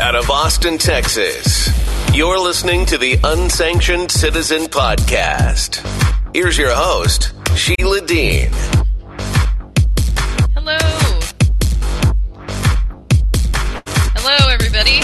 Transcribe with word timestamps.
out 0.00 0.14
of 0.14 0.30
Austin, 0.30 0.76
Texas. 0.76 1.70
You're 2.14 2.38
listening 2.38 2.84
to 2.86 2.98
the 2.98 3.18
Unsanctioned 3.24 4.10
Citizen 4.10 4.62
Podcast. 4.62 5.84
Here's 6.34 6.58
your 6.58 6.74
host, 6.74 7.32
Sheila 7.54 8.02
Dean. 8.02 8.50
Hello. 10.54 10.76
Hello, 14.14 14.48
everybody. 14.50 15.00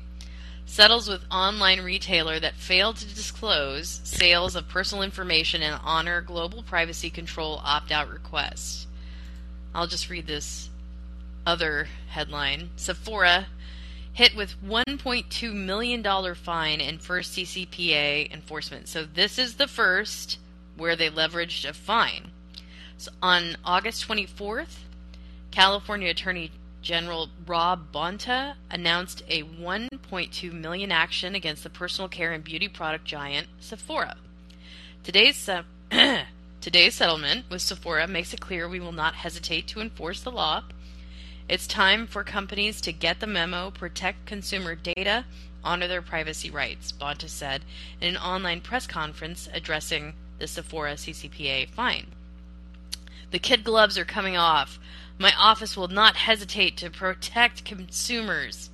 settles 0.67 1.09
with 1.09 1.25
online 1.31 1.81
retailer 1.81 2.39
that 2.41 2.55
failed 2.57 2.97
to 2.97 3.07
disclose 3.07 4.01
sales 4.05 4.57
of 4.57 4.69
personal 4.69 5.03
information 5.03 5.63
and 5.63 5.81
honor 5.83 6.21
global 6.21 6.63
privacy 6.63 7.09
control 7.09 7.63
opt 7.65 7.91
out 7.93 8.11
request. 8.11 8.87
I'll 9.75 9.87
just 9.87 10.11
read 10.11 10.27
this 10.27 10.69
other 11.47 11.89
headline 12.09 12.71
Sephora 12.77 13.47
hit 14.13 14.35
with 14.35 14.55
$1.2 14.63 15.55
million 15.55 16.35
fine 16.35 16.81
in 16.81 16.99
first 16.99 17.37
CCPA 17.37 18.33
enforcement. 18.33 18.89
So 18.89 19.05
this 19.05 19.39
is 19.39 19.55
the 19.55 19.69
first 19.69 20.39
where 20.77 20.97
they 20.97 21.09
leveraged 21.09 21.69
a 21.69 21.73
fine. 21.73 22.33
So 22.99 23.13
on 23.23 23.57
August 23.65 24.07
24th, 24.09 24.81
California 25.51 26.11
Attorney 26.11 26.51
General 26.87 27.29
Rob 27.45 27.93
Bonta 27.93 28.55
announced 28.71 29.25
a 29.29 29.43
1.2 29.43 30.53
million 30.53 30.93
action 30.93 31.35
against 31.35 31.65
the 31.65 31.69
personal 31.69 32.09
care 32.09 32.33
and 32.33 32.45
beauty 32.45 32.69
product 32.69 33.05
giant 33.05 33.49
Sephora. 33.59 34.15
Today's 35.03 35.49
uh, 35.49 35.65
today's 36.61 36.95
settlement 36.95 37.47
with 37.51 37.63
Sephora 37.63 38.07
makes 38.07 38.33
it 38.33 38.41
clear 38.41 38.69
we 38.69 38.79
will 38.79 38.93
not 38.93 39.17
hesitate 39.17 39.67
to 39.67 39.81
enforce 39.81 40.23
the 40.23 40.31
law 40.31 40.63
it's 41.49 41.67
time 41.67 42.07
for 42.07 42.25
companies 42.25 42.81
to 42.81 42.93
get 42.93 43.21
the 43.21 43.27
memo, 43.27 43.71
protect 43.71 44.27
consumer 44.27 44.75
data, 44.75 45.25
honor 45.63 45.87
their 45.87 46.03
privacy 46.03 46.51
rights, 46.51 46.93
Bonta 46.93 47.29
said 47.29 47.63
in 48.01 48.09
an 48.09 48.17
online 48.17 48.61
press 48.61 48.87
conference 48.87 49.49
addressing 49.53 50.15
the 50.39 50.47
Sephora 50.47 50.95
CCPA 50.95 51.71
fine. 51.71 52.09
The 53.31 53.39
kid 53.39 53.65
gloves 53.65 53.99
are 53.99 54.05
coming 54.05 54.37
off. 54.37 54.79
My 55.19 55.33
office 55.35 55.77
will 55.77 55.89
not 55.89 56.17
hesitate 56.17 56.77
to 56.79 56.91
protect 56.91 57.65
consumers. 57.65 58.71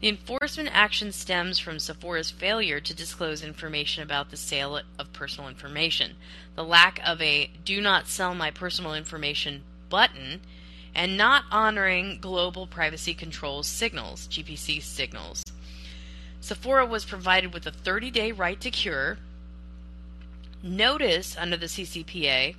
The 0.00 0.08
enforcement 0.08 0.68
action 0.72 1.10
stems 1.12 1.58
from 1.58 1.78
Sephora's 1.78 2.30
failure 2.30 2.80
to 2.80 2.94
disclose 2.94 3.42
information 3.42 4.02
about 4.02 4.30
the 4.30 4.36
sale 4.36 4.80
of 4.98 5.12
personal 5.14 5.48
information, 5.48 6.16
the 6.54 6.64
lack 6.64 7.00
of 7.02 7.22
a 7.22 7.50
do 7.64 7.80
not 7.80 8.06
sell 8.06 8.34
my 8.34 8.50
personal 8.50 8.92
information 8.92 9.62
button, 9.88 10.42
and 10.94 11.16
not 11.16 11.44
honoring 11.50 12.18
global 12.20 12.66
privacy 12.66 13.14
controls 13.14 13.66
signals, 13.66 14.28
GPC 14.28 14.82
signals. 14.82 15.42
Sephora 16.40 16.84
was 16.84 17.06
provided 17.06 17.54
with 17.54 17.66
a 17.66 17.70
30 17.70 18.10
day 18.10 18.32
right 18.32 18.60
to 18.60 18.70
cure, 18.70 19.16
notice 20.62 21.36
under 21.38 21.56
the 21.56 21.66
CCPA, 21.66 22.54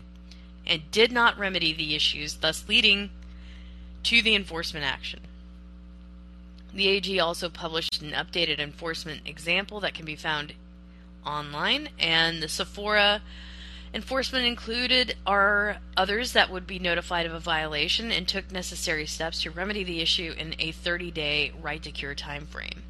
and 0.67 0.91
did 0.91 1.11
not 1.11 1.37
remedy 1.39 1.73
the 1.73 1.95
issues, 1.95 2.35
thus 2.35 2.67
leading 2.67 3.09
to 4.03 4.21
the 4.21 4.35
enforcement 4.35 4.85
action. 4.85 5.21
The 6.73 6.87
AG 6.87 7.19
also 7.19 7.49
published 7.49 8.01
an 8.01 8.11
updated 8.11 8.59
enforcement 8.59 9.21
example 9.25 9.79
that 9.79 9.93
can 9.93 10.05
be 10.05 10.15
found 10.15 10.53
online, 11.25 11.89
and 11.99 12.43
the 12.43 12.47
Sephora 12.47 13.21
Enforcement 13.93 14.45
included 14.45 15.15
are 15.25 15.77
others 15.95 16.33
that 16.33 16.51
would 16.51 16.67
be 16.67 16.77
notified 16.77 17.25
of 17.25 17.33
a 17.33 17.39
violation 17.39 18.11
and 18.11 18.27
took 18.27 18.51
necessary 18.51 19.05
steps 19.05 19.41
to 19.41 19.49
remedy 19.49 19.83
the 19.83 20.01
issue 20.01 20.35
in 20.37 20.53
a 20.59 20.73
30-day 20.73 21.53
right 21.61 21.81
to 21.81 21.91
cure 21.91 22.13
time 22.13 22.45
frame. 22.45 22.83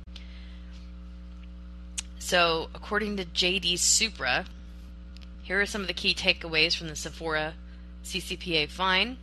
So, 2.17 2.69
according 2.73 3.17
to 3.17 3.25
JD 3.25 3.77
Supra, 3.77 4.45
here 5.44 5.61
are 5.61 5.65
some 5.65 5.81
of 5.81 5.88
the 5.88 5.94
key 5.94 6.13
takeaways 6.13 6.75
from 6.75 6.89
the 6.89 6.95
Sephora 6.95 7.53
CCPA 8.07 8.69
fine 8.69 9.18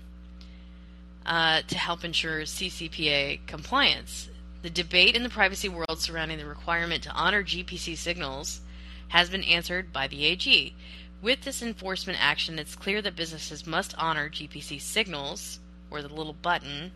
uh, 1.27 1.63
to 1.63 1.79
help 1.79 2.05
ensure 2.05 2.43
CCPA 2.43 3.47
compliance. 3.47 4.29
The 4.63 4.71
debate 4.71 5.17
in 5.17 5.23
the 5.23 5.29
privacy 5.29 5.69
world 5.69 6.01
surrounding 6.01 6.39
the 6.39 6.47
requirement 6.47 7.03
to 7.05 7.11
honor 7.13 7.43
GPC 7.43 7.97
signals 7.97 8.61
has 9.09 9.31
been 9.31 9.45
answered 9.45 9.93
by 9.93 10.07
the 10.09 10.25
AG. 10.25 10.75
With 11.23 11.43
this 11.43 11.63
enforcement 11.63 12.19
action, 12.21 12.59
it's 12.59 12.77
clear 12.77 13.01
that 13.03 13.17
businesses 13.17 13.67
must 13.67 13.95
honor 13.97 14.29
GPC 14.29 14.81
signals, 14.81 15.61
or 15.91 16.03
the 16.03 16.09
little 16.09 16.35
button, 16.35 16.93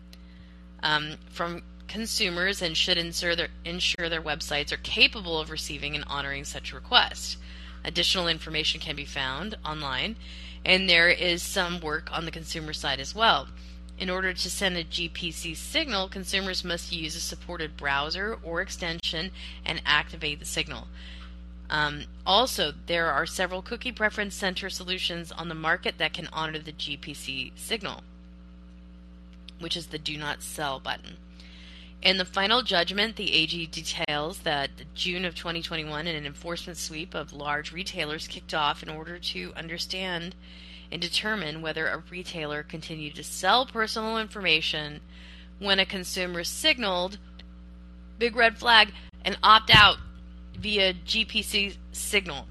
um, 0.83 1.17
from 1.29 1.63
consumers 1.87 2.61
and 2.61 2.77
should 2.77 2.97
ensure 2.97 3.35
their, 3.35 3.49
ensure 3.65 4.09
their 4.09 4.21
websites 4.21 4.71
are 4.71 4.77
capable 4.77 5.39
of 5.39 5.49
receiving 5.49 5.95
and 5.95 6.05
honoring 6.07 6.43
such 6.43 6.73
requests. 6.73 7.37
Additional 7.83 8.27
information 8.27 8.79
can 8.79 8.95
be 8.95 9.05
found 9.05 9.55
online, 9.65 10.15
and 10.65 10.89
there 10.89 11.09
is 11.09 11.41
some 11.41 11.79
work 11.79 12.09
on 12.11 12.25
the 12.25 12.31
consumer 12.31 12.73
side 12.73 12.99
as 12.99 13.15
well. 13.15 13.47
In 13.97 14.09
order 14.09 14.33
to 14.33 14.49
send 14.49 14.77
a 14.77 14.83
GPC 14.83 15.55
signal, 15.55 16.07
consumers 16.07 16.63
must 16.63 16.91
use 16.91 17.15
a 17.15 17.19
supported 17.19 17.75
browser 17.75 18.37
or 18.43 18.61
extension 18.61 19.31
and 19.65 19.81
activate 19.85 20.39
the 20.39 20.45
signal. 20.45 20.87
Um, 21.69 22.05
also, 22.25 22.73
there 22.87 23.11
are 23.11 23.25
several 23.25 23.61
cookie 23.61 23.91
preference 23.91 24.35
center 24.35 24.69
solutions 24.69 25.31
on 25.31 25.49
the 25.49 25.55
market 25.55 25.97
that 25.97 26.13
can 26.13 26.29
honor 26.33 26.59
the 26.59 26.71
GPC 26.71 27.51
signal, 27.55 28.01
which 29.59 29.77
is 29.77 29.87
the 29.87 29.99
do 29.99 30.17
not 30.17 30.41
sell 30.41 30.79
button. 30.79 31.17
In 32.01 32.15
the 32.15 32.23
final 32.23 32.61
judgment, 32.61 33.17
the 33.17 33.33
AG 33.33 33.65
details 33.67 34.39
that 34.39 34.69
June 34.95 35.25
of 35.25 35.35
2021 35.35 36.07
an 36.07 36.25
enforcement 36.25 36.77
sweep 36.77 37.13
of 37.13 37.33
large 37.33 37.73
retailers 37.73 38.25
kicked 38.25 38.53
off 38.53 38.81
in 38.81 38.89
order 38.89 39.19
to 39.19 39.53
understand 39.57 40.33
and 40.91 41.01
determine 41.01 41.61
whether 41.61 41.87
a 41.87 42.03
retailer 42.09 42.63
continued 42.63 43.15
to 43.15 43.23
sell 43.23 43.65
personal 43.65 44.17
information 44.17 45.01
when 45.59 45.77
a 45.77 45.85
consumer 45.85 46.45
signaled 46.45 47.17
big 48.17 48.33
red 48.33 48.57
flag 48.57 48.93
and 49.25 49.37
opt 49.43 49.69
out 49.69 49.97
via 50.57 50.93
GPC 50.93 51.75
signal. 51.91 52.47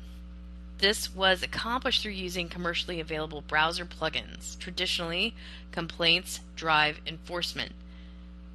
this 0.78 1.12
was 1.14 1.42
accomplished 1.42 2.02
through 2.02 2.12
using 2.12 2.48
commercially 2.48 3.00
available 3.00 3.40
browser 3.40 3.84
plugins, 3.84 4.58
traditionally, 4.58 5.34
complaints 5.72 6.40
drive 6.54 7.00
enforcement. 7.06 7.72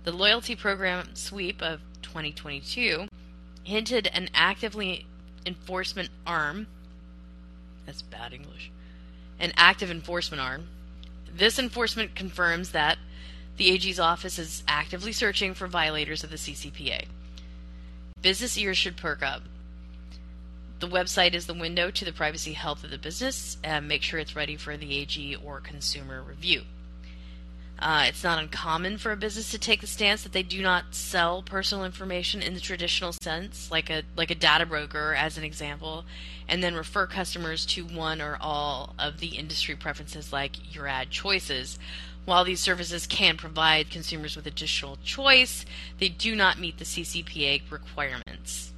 The 0.04 0.12
loyalty 0.12 0.56
program 0.56 1.16
sweep 1.16 1.62
of 1.62 1.80
2022 2.02 3.08
hinted 3.64 4.08
an 4.08 4.30
actively 4.34 5.06
enforcement 5.46 6.10
arm. 6.28 6.68
That's 7.86 8.02
bad 8.02 8.34
English. 8.34 8.72
An 9.40 9.54
active 9.56 9.90
enforcement 9.90 10.42
arm. 10.42 10.68
This 11.34 11.58
enforcement 11.58 12.16
confirms 12.16 12.72
that 12.72 12.98
the 13.58 13.70
AG's 13.70 14.00
office 14.00 14.38
is 14.38 14.64
actively 14.68 15.12
searching 15.12 15.54
for 15.54 15.68
violators 15.68 16.24
of 16.24 16.32
the 16.32 16.38
CCPA. 16.38 17.06
Business 18.22 18.58
ears 18.58 18.78
should 18.78 18.98
perk 18.98 19.24
up. 19.24 19.44
The 20.80 20.88
website 20.88 21.34
is 21.34 21.46
the 21.46 21.54
window 21.54 21.92
to 21.92 22.04
the 22.04 22.12
privacy 22.12 22.54
health 22.54 22.84
of 22.84 22.92
the 22.92 22.98
business. 22.98 23.58
and 23.64 23.88
make 23.88 24.02
sure 24.02 24.20
it's 24.20 24.36
ready 24.36 24.58
for 24.58 24.76
the 24.76 24.98
AG 25.00 25.38
or 25.38 25.62
consumer 25.62 26.22
review. 26.22 26.64
Uh, 27.84 28.06
it's 28.08 28.24
not 28.24 28.40
uncommon 28.40 28.98
for 28.98 29.12
a 29.12 29.18
business 29.18 29.52
to 29.52 29.60
take 29.60 29.82
the 29.82 29.88
stance 29.88 30.24
that 30.24 30.32
they 30.32 30.42
do 30.42 30.62
not 30.62 30.96
sell 30.96 31.42
personal 31.42 31.84
information 31.84 32.42
in 32.42 32.54
the 32.54 32.62
traditional 32.62 33.12
sense, 33.12 33.70
like 33.70 33.90
a 33.90 34.04
like 34.16 34.32
a 34.32 34.36
data 34.36 34.66
broker, 34.66 35.14
as 35.14 35.38
an 35.38 35.44
example, 35.44 36.06
and 36.48 36.64
then 36.64 36.76
refer 36.76 37.06
customers 37.06 37.66
to 37.66 37.84
one 37.84 38.22
or 38.22 38.38
all 38.40 38.96
of 38.98 39.20
the 39.20 39.36
industry 39.36 39.76
preferences, 39.76 40.32
like 40.32 40.74
your 40.74 40.88
ad 40.88 41.10
choices. 41.10 41.78
While 42.24 42.46
these 42.46 42.62
services 42.62 43.06
can 43.06 43.36
provide 43.36 43.90
consumers 43.90 44.38
with 44.38 44.48
additional 44.48 44.98
choice, 45.04 45.66
they 46.00 46.08
do 46.08 46.38
not 46.38 46.58
meet 46.58 46.78
the 46.78 46.86
CCPA 46.86 47.70
requirements, 47.70 48.72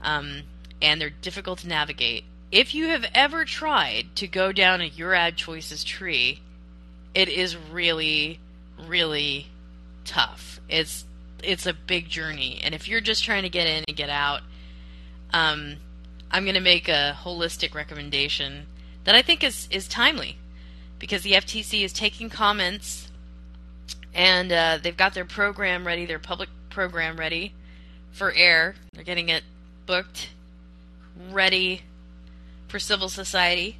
um, 0.00 0.44
and 0.80 0.98
they're 0.98 1.10
difficult 1.10 1.58
to 1.58 1.68
navigate. 1.68 2.24
If 2.50 2.74
you 2.74 2.88
have 2.88 3.04
ever 3.14 3.44
tried 3.44 4.16
to 4.16 4.26
go 4.26 4.50
down 4.50 4.80
a 4.80 4.86
your 4.86 5.12
ad 5.12 5.36
choices 5.36 5.84
tree 5.84 6.40
it 7.14 7.28
is 7.28 7.56
really, 7.56 8.40
really 8.86 9.46
tough. 10.04 10.60
It's 10.68 11.04
it's 11.42 11.66
a 11.66 11.72
big 11.72 12.08
journey, 12.08 12.60
and 12.62 12.74
if 12.74 12.88
you're 12.88 13.00
just 13.00 13.24
trying 13.24 13.42
to 13.42 13.48
get 13.48 13.66
in 13.66 13.84
and 13.88 13.96
get 13.96 14.10
out, 14.10 14.42
um, 15.32 15.76
I'm 16.30 16.44
going 16.44 16.54
to 16.54 16.60
make 16.60 16.88
a 16.88 17.16
holistic 17.22 17.74
recommendation 17.74 18.66
that 19.04 19.14
I 19.14 19.22
think 19.22 19.42
is 19.42 19.68
is 19.70 19.88
timely 19.88 20.36
because 20.98 21.22
the 21.22 21.32
FTC 21.32 21.82
is 21.82 21.92
taking 21.92 22.28
comments 22.28 23.10
and 24.14 24.52
uh, 24.52 24.78
they've 24.82 24.96
got 24.96 25.14
their 25.14 25.24
program 25.24 25.86
ready, 25.86 26.04
their 26.04 26.18
public 26.18 26.48
program 26.68 27.16
ready 27.16 27.54
for 28.12 28.32
air. 28.32 28.74
They're 28.92 29.04
getting 29.04 29.28
it 29.28 29.42
booked, 29.86 30.30
ready 31.30 31.82
for 32.68 32.78
civil 32.78 33.08
society 33.08 33.78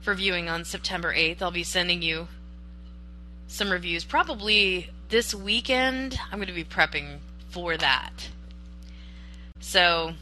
for 0.00 0.14
viewing 0.14 0.48
on 0.48 0.64
September 0.64 1.14
8th. 1.14 1.42
I'll 1.42 1.50
be 1.50 1.64
sending 1.64 2.02
you 2.02 2.28
some 3.48 3.70
reviews 3.70 4.04
probably 4.04 4.90
this 5.08 5.34
weekend. 5.34 6.18
I'm 6.30 6.38
going 6.38 6.46
to 6.46 6.52
be 6.52 6.64
prepping 6.64 7.18
for 7.50 7.76
that. 7.76 8.28
So, 9.58 10.12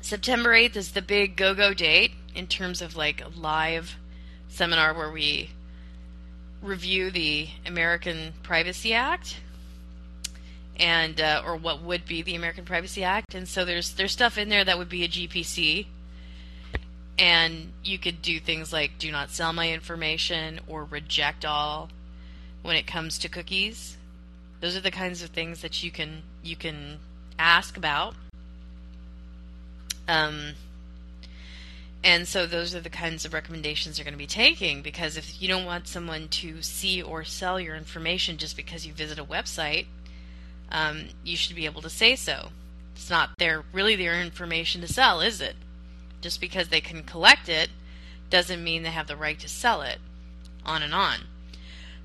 September 0.00 0.50
8th 0.50 0.76
is 0.76 0.92
the 0.92 1.02
big 1.02 1.36
go 1.36 1.54
go 1.54 1.72
date 1.72 2.12
in 2.34 2.46
terms 2.46 2.82
of 2.82 2.96
like 2.96 3.22
a 3.22 3.28
live 3.28 3.96
seminar 4.48 4.94
where 4.94 5.10
we 5.10 5.50
review 6.62 7.10
the 7.10 7.48
American 7.64 8.32
Privacy 8.42 8.92
Act 8.94 9.40
and 10.78 11.20
uh, 11.20 11.42
or 11.44 11.56
what 11.56 11.82
would 11.82 12.04
be 12.06 12.22
the 12.22 12.34
American 12.34 12.64
Privacy 12.64 13.04
Act 13.04 13.34
and 13.34 13.46
so 13.46 13.64
there's 13.64 13.94
there's 13.94 14.12
stuff 14.12 14.36
in 14.36 14.48
there 14.48 14.64
that 14.64 14.78
would 14.78 14.88
be 14.88 15.04
a 15.04 15.08
GPC 15.08 15.86
and 17.18 17.72
you 17.84 17.98
could 17.98 18.20
do 18.20 18.38
things 18.40 18.72
like 18.72 18.98
do 18.98 19.10
not 19.10 19.30
sell 19.30 19.52
my 19.52 19.72
information 19.72 20.60
or 20.66 20.84
reject 20.84 21.44
all 21.44 21.88
when 22.66 22.76
it 22.76 22.86
comes 22.86 23.18
to 23.18 23.28
cookies. 23.28 23.96
Those 24.60 24.76
are 24.76 24.80
the 24.80 24.90
kinds 24.90 25.22
of 25.22 25.30
things 25.30 25.62
that 25.62 25.82
you 25.82 25.90
can 25.90 26.22
you 26.42 26.56
can 26.56 26.98
ask 27.38 27.76
about. 27.76 28.14
Um, 30.08 30.54
and 32.02 32.26
so 32.28 32.46
those 32.46 32.74
are 32.74 32.80
the 32.80 32.90
kinds 32.90 33.24
of 33.24 33.32
recommendations 33.32 33.98
you're 33.98 34.04
going 34.04 34.14
to 34.14 34.18
be 34.18 34.26
taking 34.26 34.82
because 34.82 35.16
if 35.16 35.40
you 35.40 35.48
don't 35.48 35.64
want 35.64 35.88
someone 35.88 36.28
to 36.28 36.62
see 36.62 37.02
or 37.02 37.24
sell 37.24 37.58
your 37.58 37.74
information 37.74 38.36
just 38.36 38.56
because 38.56 38.86
you 38.86 38.92
visit 38.92 39.18
a 39.18 39.24
website, 39.24 39.86
um, 40.70 41.06
you 41.24 41.36
should 41.36 41.56
be 41.56 41.66
able 41.66 41.82
to 41.82 41.90
say 41.90 42.16
so. 42.16 42.50
It's 42.94 43.10
not 43.10 43.30
their 43.38 43.64
really 43.72 43.96
their 43.96 44.20
information 44.20 44.80
to 44.80 44.88
sell, 44.88 45.20
is 45.20 45.40
it? 45.40 45.56
Just 46.20 46.40
because 46.40 46.68
they 46.68 46.80
can 46.80 47.02
collect 47.02 47.48
it 47.48 47.70
doesn't 48.30 48.62
mean 48.62 48.82
they 48.82 48.90
have 48.90 49.06
the 49.06 49.16
right 49.16 49.38
to 49.40 49.48
sell 49.48 49.82
it. 49.82 49.98
On 50.64 50.82
and 50.82 50.94
on. 50.94 51.20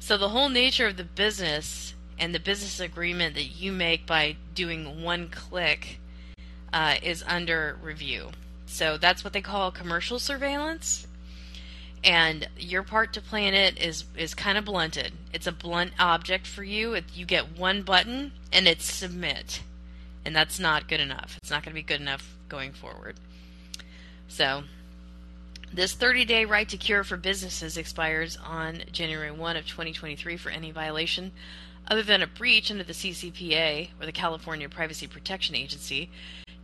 So 0.01 0.18
the 0.18 0.30
whole 0.30 0.50
nature 0.50 0.88
of 0.88 0.98
the 0.98 1.03
business 1.03 1.94
and 2.18 2.33
the 2.33 2.39
business 2.39 2.80
agreement 2.80 3.36
that 3.36 3.56
you 3.56 3.71
make 3.71 4.07
by 4.07 4.36
doing 4.56 5.03
one 5.03 5.30
click 5.30 6.00
uh, 6.74 6.95
is 7.03 7.24
under 7.27 7.77
review. 7.83 8.31
So 8.65 8.98
that's 8.98 9.24
what 9.24 9.31
they 9.31 9.42
call 9.42 9.69
commercial 9.69 10.18
surveillance. 10.18 11.06
And 12.03 12.50
your 12.57 12.81
part 12.81 13.13
to 13.13 13.21
play 13.21 13.45
in 13.45 13.53
it 13.53 13.80
is 13.80 14.06
is 14.18 14.33
kind 14.33 14.57
of 14.57 14.65
blunted. 14.65 15.13
It's 15.33 15.45
a 15.45 15.51
blunt 15.51 15.94
object 16.00 16.47
for 16.47 16.63
you. 16.63 16.95
It, 16.95 17.06
you 17.13 17.27
get 17.27 17.56
one 17.56 17.83
button 17.83 18.31
and 18.51 18.68
it's 18.68 18.92
submit, 18.92 19.62
and 20.25 20.36
that's 20.36 20.59
not 20.59 20.88
good 20.89 21.00
enough. 21.00 21.38
It's 21.38 21.51
not 21.51 21.63
going 21.63 21.74
to 21.74 21.80
be 21.80 21.83
good 21.83 22.01
enough 22.01 22.36
going 22.50 22.71
forward. 22.71 23.18
So 24.27 24.63
this 25.73 25.95
30-day 25.95 26.45
right 26.45 26.68
to 26.68 26.77
cure 26.77 27.03
for 27.03 27.18
businesses 27.18 27.77
expires 27.77 28.38
on 28.45 28.83
January 28.91 29.31
1 29.31 29.56
of 29.56 29.65
2023 29.65 30.35
for 30.38 30.50
any 30.50 30.71
violation 30.71 31.31
other 31.88 32.03
than 32.03 32.21
a 32.21 32.27
breach 32.27 32.69
under 32.69 32.83
the 32.83 32.94
CCPA 32.94 33.89
or 34.00 34.06
the 34.06 34.12
California 34.12 34.68
Privacy 34.68 35.07
Protection 35.07 35.56
Agency 35.56 36.09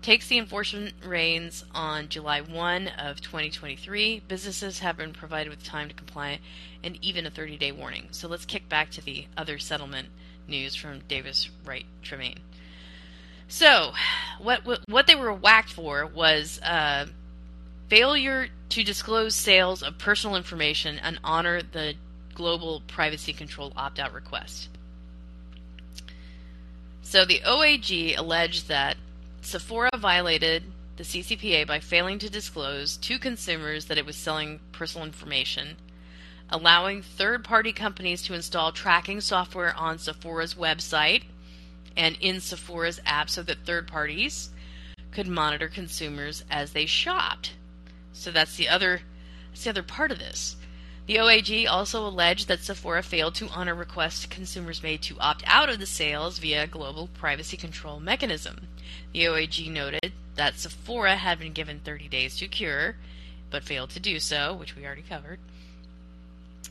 takes 0.01 0.27
the 0.27 0.38
enforcement 0.38 0.94
reins 1.04 1.63
on 1.74 2.07
July 2.09 2.42
1 2.42 2.88
of 2.88 3.19
2023. 3.21 4.21
Businesses 4.27 4.80
have 4.80 4.98
been 4.98 5.13
provided 5.13 5.50
with 5.50 5.63
time 5.63 5.88
to 5.88 5.95
comply 5.95 6.39
and 6.83 6.98
even 7.01 7.25
a 7.25 7.31
30-day 7.31 7.71
warning. 7.71 8.07
So 8.12 8.27
let's 8.27 8.45
kick 8.45 8.69
back 8.69 8.92
to 8.92 9.04
the 9.04 9.25
other 9.36 9.57
settlement 9.57 10.09
news 10.48 10.75
from 10.75 11.00
Davis 11.07 11.50
Wright 11.65 11.86
Tremaine. 12.01 12.39
So, 13.50 13.94
what, 14.39 14.65
what 14.65 14.81
what 14.89 15.07
they 15.07 15.15
were 15.15 15.33
whacked 15.33 15.71
for 15.71 16.06
was 16.06 16.59
uh, 16.62 17.06
failure 17.89 18.48
to 18.69 18.84
disclose 18.84 19.36
sales 19.36 19.81
of 19.81 19.98
personal 19.98 20.36
information 20.36 21.00
and 21.00 21.19
honor 21.23 21.62
the 21.62 21.94
global 22.33 22.81
privacy 22.88 23.33
control 23.33 23.73
opt 23.76 24.00
out 24.00 24.14
request. 24.14 24.69
So 27.02 27.26
the 27.26 27.42
OAG 27.45 28.18
alleged 28.18 28.68
that 28.68 28.97
Sephora 29.42 29.92
violated 29.97 30.64
the 30.97 31.04
CCPA 31.04 31.66
by 31.66 31.80
failing 31.80 32.19
to 32.19 32.30
disclose 32.30 32.97
to 32.97 33.18
consumers 33.18 33.85
that 33.85 33.97
it 33.97 34.06
was 34.06 34.18
selling 34.18 34.59
personal 34.73 35.06
information, 35.06 35.78
allowing 36.50 37.02
third 37.02 37.44
party 37.44 37.71
companies 37.71 38.21
to 38.23 38.33
install 38.33 38.71
tracking 38.71 39.21
software 39.21 39.73
on 39.76 40.00
Sephora's 40.00 40.56
website 40.56 41.23
and 41.95 42.18
in 42.19 42.42
Sephora's 42.42 43.00
app 43.06 43.30
so 43.30 43.42
that 43.44 43.66
third 43.66 43.88
parties 43.88 44.50
could 45.12 45.28
monitor 45.28 45.68
consumers 45.68 46.44
as 46.52 46.73
they 46.73 46.85
shopped. 46.85 47.54
So 48.18 48.31
that's 48.31 48.56
the 48.56 48.68
other 48.68 49.02
that's 49.50 49.64
the 49.64 49.69
other 49.69 49.83
part 49.83 50.12
of 50.12 50.19
this. 50.19 50.56
The 51.06 51.16
OAG 51.16 51.68
also 51.69 52.06
alleged 52.06 52.50
that 52.50 52.64
Sephora 52.64 53.02
failed 53.02 53.36
to 53.36 53.47
honor 53.47 53.74
requests 53.74 54.26
consumers 54.26 54.83
made 54.83 55.02
to 55.04 55.18
opt 55.19 55.42
out 55.47 55.69
of 55.69 55.80
the 55.80 55.86
sales 55.86 56.38
via 56.38 56.64
a 56.64 56.68
global 56.68 57.07
privacy 57.07 57.56
control 57.56 58.02
mechanism. 58.02 58.68
The 59.14 59.24
OAG 59.24 59.71
noted 59.71 60.12
that 60.36 60.59
Sephora 60.59 61.16
had 61.16 61.40
been 61.40 61.54
given 61.54 61.80
30 61.80 62.09
days 62.09 62.36
to 62.38 62.47
cure, 62.47 62.97
but 63.50 63.64
failed 63.64 63.92
to 63.92 64.02
do 64.02 64.19
so, 64.19 64.54
which 64.54 64.76
we 64.76 64.86
already 64.86 65.02
covered. 65.02 65.40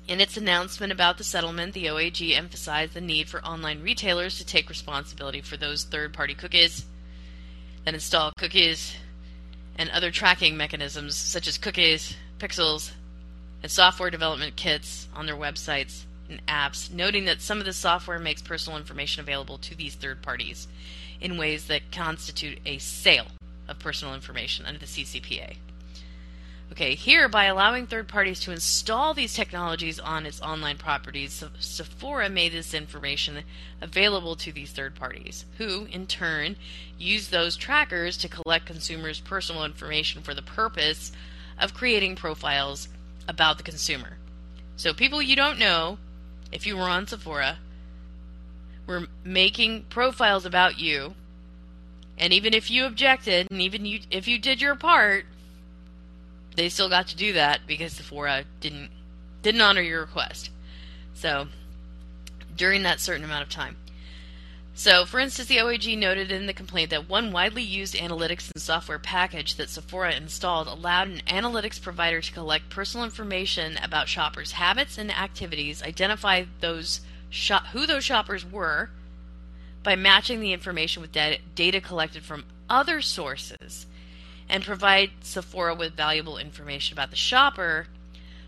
In 0.07 0.21
its 0.21 0.37
announcement 0.37 0.93
about 0.93 1.17
the 1.17 1.25
settlement, 1.25 1.73
the 1.73 1.87
OAG 1.87 2.37
emphasized 2.37 2.93
the 2.93 3.00
need 3.00 3.29
for 3.29 3.45
online 3.45 3.83
retailers 3.83 4.37
to 4.37 4.45
take 4.45 4.69
responsibility 4.69 5.41
for 5.41 5.57
those 5.57 5.85
third 5.85 6.12
party 6.12 6.35
cookies 6.35 6.85
that 7.85 7.95
install 7.95 8.33
cookies 8.37 8.97
and 9.78 9.90
other 9.90 10.11
tracking 10.11 10.56
mechanisms 10.56 11.16
such 11.16 11.47
as 11.47 11.59
cookies, 11.59 12.16
pixels, 12.38 12.92
and 13.62 13.71
software 13.71 14.11
development 14.11 14.56
kits 14.56 15.09
on 15.14 15.26
their 15.26 15.37
websites 15.37 16.04
and 16.28 16.45
apps, 16.47 16.90
noting 16.90 17.25
that 17.26 17.40
some 17.40 17.59
of 17.59 17.64
the 17.64 17.73
software 17.73 18.18
makes 18.18 18.42
personal 18.42 18.78
information 18.78 19.21
available 19.21 19.59
to 19.59 19.76
these 19.76 19.95
third 19.95 20.23
parties 20.23 20.66
in 21.21 21.38
ways 21.38 21.66
that 21.66 21.92
constitute 21.92 22.59
a 22.66 22.78
sale 22.78 23.26
of 23.68 23.78
personal 23.78 24.14
information 24.14 24.66
under 24.66 24.78
the 24.78 24.87
CCPA. 24.87 25.56
Okay, 26.73 26.95
here, 26.95 27.29
by 27.29 27.45
allowing 27.45 27.87
third 27.87 28.09
parties 28.09 28.41
to 28.41 28.53
install 28.53 29.15
these 29.15 29.33
technologies 29.33 29.99
on 29.99 30.27
its 30.27 30.41
online 30.43 30.77
properties, 30.77 31.43
Sephora 31.59 32.29
made 32.29 32.53
this 32.53 32.75
information 32.75 33.45
available 33.81 34.37
to 34.37 34.53
these 34.53 34.73
third 34.73 34.95
parties, 34.95 35.47
who, 35.59 35.87
in 35.87 36.07
turn, 36.07 36.57
use 36.99 37.29
those 37.29 37.57
trackers 37.57 38.17
to 38.19 38.29
collect 38.29 38.67
consumers' 38.67 39.21
personal 39.21 39.65
information 39.65 40.23
for 40.23 40.35
the 40.35 40.43
purpose 40.43 41.13
of 41.59 41.73
creating 41.73 42.17
profiles 42.17 42.89
about 43.29 43.57
the 43.57 43.65
consumer. 43.65 44.19
So, 44.77 44.93
people 44.93 45.23
you 45.23 45.37
don't 45.37 45.59
know, 45.59 45.99
if 46.53 46.67
you 46.67 46.77
were 46.77 46.83
on 46.83 47.07
Sephora, 47.07 47.59
were 48.87 49.07
making 49.25 49.85
profiles 49.85 50.45
about 50.45 50.79
you. 50.79 51.15
And 52.19 52.33
even 52.33 52.55
if 52.55 52.71
you 52.71 52.87
objected, 52.87 53.47
and 53.51 53.61
even 53.61 53.85
you, 53.87 54.01
if 54.11 54.29
you 54.29 54.39
did 54.39 54.61
your 54.61 54.75
part, 54.75 55.27
they 56.57 56.69
still 56.69 56.89
got 56.89 57.07
to 57.09 57.17
do 57.17 57.33
that 57.35 57.61
because 57.67 57.93
Sephora 57.93 58.45
didn't 58.61 58.91
didn't 59.43 59.61
honor 59.61 59.83
your 59.83 60.01
request. 60.01 60.51
So, 61.15 61.47
during 62.57 62.83
that 62.83 63.01
certain 63.01 63.25
amount 63.25 63.45
of 63.45 63.49
time. 63.49 63.77
So, 64.75 65.07
for 65.07 65.21
instance, 65.21 65.49
the 65.49 65.57
OAG 65.57 65.97
noted 65.97 66.31
in 66.31 66.45
the 66.45 66.53
complaint 66.53 66.91
that 66.91 67.09
one 67.09 67.33
widely 67.33 67.63
used 67.63 67.95
analytics 67.95 68.51
and 68.53 68.61
software 68.61 68.99
package 68.99 69.55
that 69.55 69.71
Sephora 69.71 70.15
installed 70.15 70.67
allowed 70.67 71.09
an 71.09 71.23
analytics 71.27 71.81
provider 71.81 72.21
to 72.21 72.33
collect 72.33 72.69
personal 72.69 73.05
information 73.05 73.79
about 73.83 74.09
shoppers' 74.09 74.53
habits 74.53 74.99
and 74.99 75.11
activities, 75.11 75.83
identify 75.83 76.45
those 76.61 77.01
shop- 77.31 77.69
who 77.69 77.87
those 77.87 78.05
shoppers 78.05 78.45
were 78.45 78.91
by 79.83 79.97
matching 79.97 80.41
the 80.41 80.53
information 80.53 81.01
with 81.01 81.13
data, 81.13 81.41
data 81.55 81.81
collected 81.81 82.23
from 82.23 82.45
other 82.69 83.01
sources, 83.01 83.87
and 84.49 84.65
provide 84.65 85.11
Sephora 85.21 85.75
with 85.75 85.95
valuable 85.95 86.38
information 86.38 86.95
about 86.95 87.11
the 87.11 87.17
shopper 87.17 87.87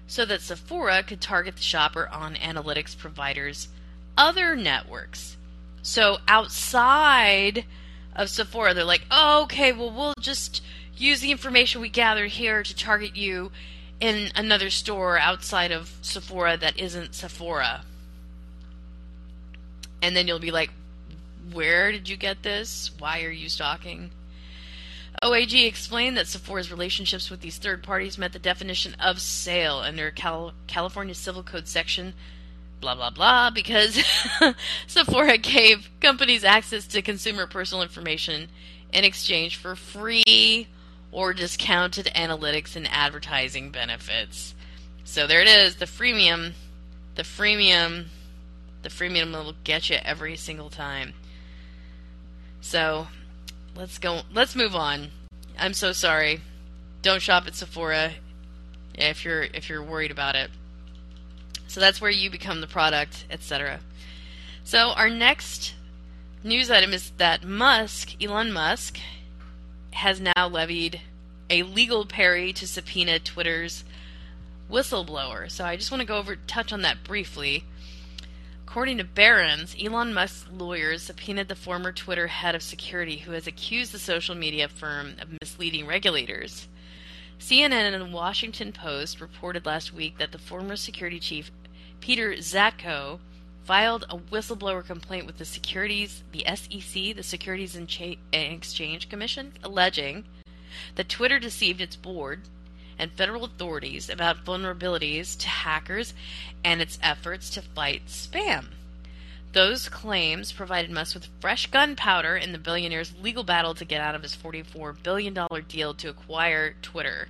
so 0.07 0.25
that 0.25 0.41
Sephora 0.41 1.03
could 1.03 1.21
target 1.21 1.57
the 1.57 1.63
shopper 1.63 2.09
on 2.09 2.35
analytics 2.37 2.97
providers' 2.97 3.69
other 4.17 4.57
networks 4.57 5.37
so 5.83 6.19
outside 6.29 7.65
of 8.15 8.29
Sephora, 8.29 8.75
they're 8.75 8.85
like, 8.85 9.07
oh, 9.11 9.45
okay, 9.45 9.73
well, 9.73 9.91
we'll 9.91 10.13
just 10.21 10.63
use 10.97 11.21
the 11.21 11.31
information 11.31 11.81
we 11.81 11.89
gathered 11.89 12.31
here 12.31 12.63
to 12.63 12.77
target 12.77 13.17
you 13.17 13.51
in 14.01 14.31
another 14.35 14.71
store 14.71 15.19
outside 15.19 15.73
of 15.73 15.97
Sephora 16.03 16.57
that 16.59 16.79
isn't 16.79 17.15
Sephora. 17.15 17.85
And 20.03 20.15
then 20.15 20.29
you'll 20.29 20.39
be 20.39 20.51
like, 20.51 20.71
where 21.53 21.91
did 21.91 22.09
you 22.09 22.17
get 22.17 22.43
this? 22.43 22.91
Why 22.99 23.23
are 23.23 23.31
you 23.31 23.49
stalking? 23.49 24.11
OAG 25.23 25.67
explained 25.67 26.17
that 26.17 26.27
Sephora's 26.27 26.71
relationships 26.71 27.31
with 27.31 27.41
these 27.41 27.59
third 27.59 27.83
parties 27.83 28.19
met 28.19 28.33
the 28.33 28.39
definition 28.39 28.95
of 29.01 29.21
sale 29.21 29.77
under 29.79 30.11
Cal- 30.11 30.53
California 30.67 31.15
Civil 31.15 31.43
Code 31.43 31.69
section 31.69 32.15
blah 32.81 32.95
blah 32.95 33.11
blah 33.11 33.51
because 33.51 34.01
Sephora 34.87 35.37
gave 35.39 35.91
companies 36.01 36.45
access 36.45 36.87
to 36.87 37.03
consumer 37.03 37.47
personal 37.47 37.83
information 37.83 38.49
in 38.93 39.05
exchange 39.05 39.57
for 39.57 39.75
free 39.75 40.69
or 41.11 41.33
discounted 41.35 42.07
analytics 42.15 42.77
and 42.77 42.87
advertising 42.91 43.71
benefits. 43.71 44.55
So 45.05 45.27
there 45.27 45.41
it 45.41 45.49
is, 45.49 45.77
the 45.77 45.87
freemium, 45.87 46.53
the 47.15 47.23
freemium, 47.23 48.07
the 48.83 48.89
freemium 48.89 49.33
will 49.33 49.55
get 49.65 49.91
you 49.91 49.97
every 50.05 50.37
single 50.37 50.69
time. 50.69 51.15
So 52.61 53.09
let's 53.77 53.99
go. 53.99 54.23
Let's 54.33 54.57
move 54.57 54.75
on. 54.75 55.09
I'm 55.59 55.75
so 55.75 55.93
sorry. 55.93 56.41
Don't 57.03 57.23
shop 57.23 57.47
at 57.47 57.55
Sephora 57.55 58.13
if 58.95 59.25
you're 59.25 59.43
if 59.43 59.69
you're 59.69 59.83
worried 59.83 60.11
about 60.11 60.35
it. 60.35 60.51
So 61.67 61.81
that's 61.81 62.01
where 62.01 62.11
you 62.11 62.31
become 62.31 62.61
the 62.61 62.67
product, 62.67 63.27
etc. 63.31 63.81
So 64.65 64.91
our 64.91 65.11
next 65.11 65.75
news 66.43 66.71
item 66.71 66.93
is 66.93 67.11
that 67.19 67.45
Musk, 67.45 68.23
Elon 68.23 68.53
Musk, 68.53 68.99
has 69.93 70.21
now 70.21 70.49
levied 70.49 71.01
a 71.51 71.63
legal 71.63 72.07
parry 72.07 72.53
to 72.53 72.67
subpoena 72.67 73.19
Twitter's 73.19 73.85
whistleblower. 74.71 75.51
So 75.51 75.65
I 75.65 75.77
just 75.77 75.91
want 75.91 76.01
to 76.01 76.07
go 76.07 76.19
over 76.19 76.37
touch 76.37 76.73
on 76.73 76.83
that 76.83 77.05
briefly. 77.05 77.65
According 78.69 78.99
to 78.99 79.05
Barron's, 79.05 79.75
Elon 79.83 80.13
Musk's 80.13 80.45
lawyers 80.53 81.05
subpoenaed 81.05 81.49
the 81.49 81.55
former 81.55 81.91
Twitter 81.91 82.27
head 82.27 82.55
of 82.55 82.63
security 82.63 83.17
who 83.17 83.33
has 83.33 83.47
accused 83.47 83.93
the 83.93 83.99
social 83.99 84.35
media 84.35 84.69
firm 84.69 85.17
of 85.23 85.31
misleading 85.41 85.87
regulators. 85.87 86.69
CNN 87.41 87.95
and 87.95 88.03
the 88.03 88.15
Washington 88.15 88.73
Post 88.73 89.23
reported 89.23 89.65
last 89.65 89.95
week 89.95 90.19
that 90.19 90.33
the 90.33 90.39
former 90.39 90.77
security 90.77 91.19
chief, 91.19 91.51
Peter 92.01 92.35
Zatko, 92.35 93.21
filed 93.65 94.05
a 94.11 94.19
whistleblower 94.19 94.85
complaint 94.85 95.25
with 95.25 95.39
the 95.39 95.47
securities, 95.47 96.23
the 96.33 96.45
SEC, 96.55 97.17
the 97.17 97.23
Securities 97.23 97.75
and 97.75 97.91
Exchange 98.35 99.09
Commission, 99.09 99.55
alleging 99.65 100.27
that 100.97 101.09
Twitter 101.09 101.39
deceived 101.39 101.81
its 101.81 101.97
board 101.97 102.43
and 102.99 103.13
federal 103.13 103.45
authorities 103.45 104.09
about 104.09 104.45
vulnerabilities 104.45 105.39
to 105.39 105.49
hackers 105.49 106.15
and 106.65 106.81
its 106.81 106.99
efforts 107.03 107.51
to 107.51 107.63
fight 107.63 108.07
spam. 108.07 108.67
Those 109.53 109.89
claims 109.89 110.53
provided 110.53 110.91
Musk 110.91 111.15
with 111.15 111.29
fresh 111.41 111.67
gunpowder 111.69 112.37
in 112.37 112.53
the 112.53 112.59
billionaire's 112.59 113.15
legal 113.23 113.45
battle 113.45 113.75
to 113.75 113.85
get 113.85 114.01
out 114.01 114.15
of 114.15 114.23
his 114.23 114.37
$44 114.37 115.03
billion 115.03 115.37
deal 115.69 115.95
to 115.95 116.11
acquire 116.11 116.75
Twitter. 116.83 117.29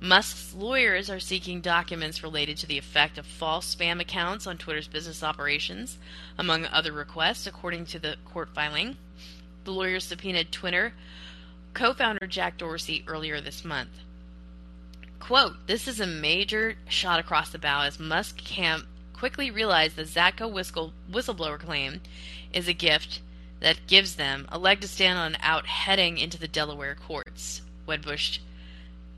Musk's 0.00 0.52
lawyers 0.54 1.08
are 1.08 1.20
seeking 1.20 1.60
documents 1.60 2.22
related 2.22 2.58
to 2.58 2.66
the 2.66 2.76
effect 2.76 3.16
of 3.16 3.24
false 3.24 3.74
spam 3.74 4.00
accounts 4.00 4.46
on 4.46 4.58
Twitter's 4.58 4.88
business 4.88 5.22
operations, 5.22 5.98
among 6.36 6.66
other 6.66 6.92
requests, 6.92 7.46
according 7.46 7.86
to 7.86 7.98
the 7.98 8.16
court 8.24 8.48
filing. 8.54 8.96
The 9.64 9.72
lawyers 9.72 10.04
subpoenaed 10.04 10.52
Twitter 10.52 10.92
co 11.74 11.94
founder 11.94 12.26
Jack 12.26 12.58
Dorsey 12.58 13.04
earlier 13.06 13.40
this 13.40 13.64
month. 13.64 13.90
Quote, 15.24 15.66
This 15.66 15.88
is 15.88 16.00
a 16.00 16.06
major 16.06 16.76
shot 16.86 17.18
across 17.18 17.48
the 17.48 17.58
bow 17.58 17.80
as 17.80 17.98
Musk 17.98 18.36
camp 18.36 18.86
quickly 19.14 19.50
realized 19.50 19.96
the 19.96 20.04
whistle- 20.46 20.92
whistleblower 21.10 21.58
claim 21.58 22.02
is 22.52 22.68
a 22.68 22.74
gift 22.74 23.20
that 23.60 23.86
gives 23.86 24.16
them 24.16 24.46
a 24.52 24.58
leg 24.58 24.82
to 24.82 24.86
stand 24.86 25.18
on 25.18 25.38
out 25.40 25.66
heading 25.66 26.18
into 26.18 26.36
the 26.36 26.46
Delaware 26.46 26.94
courts. 26.94 27.62
Wedbush 27.88 28.40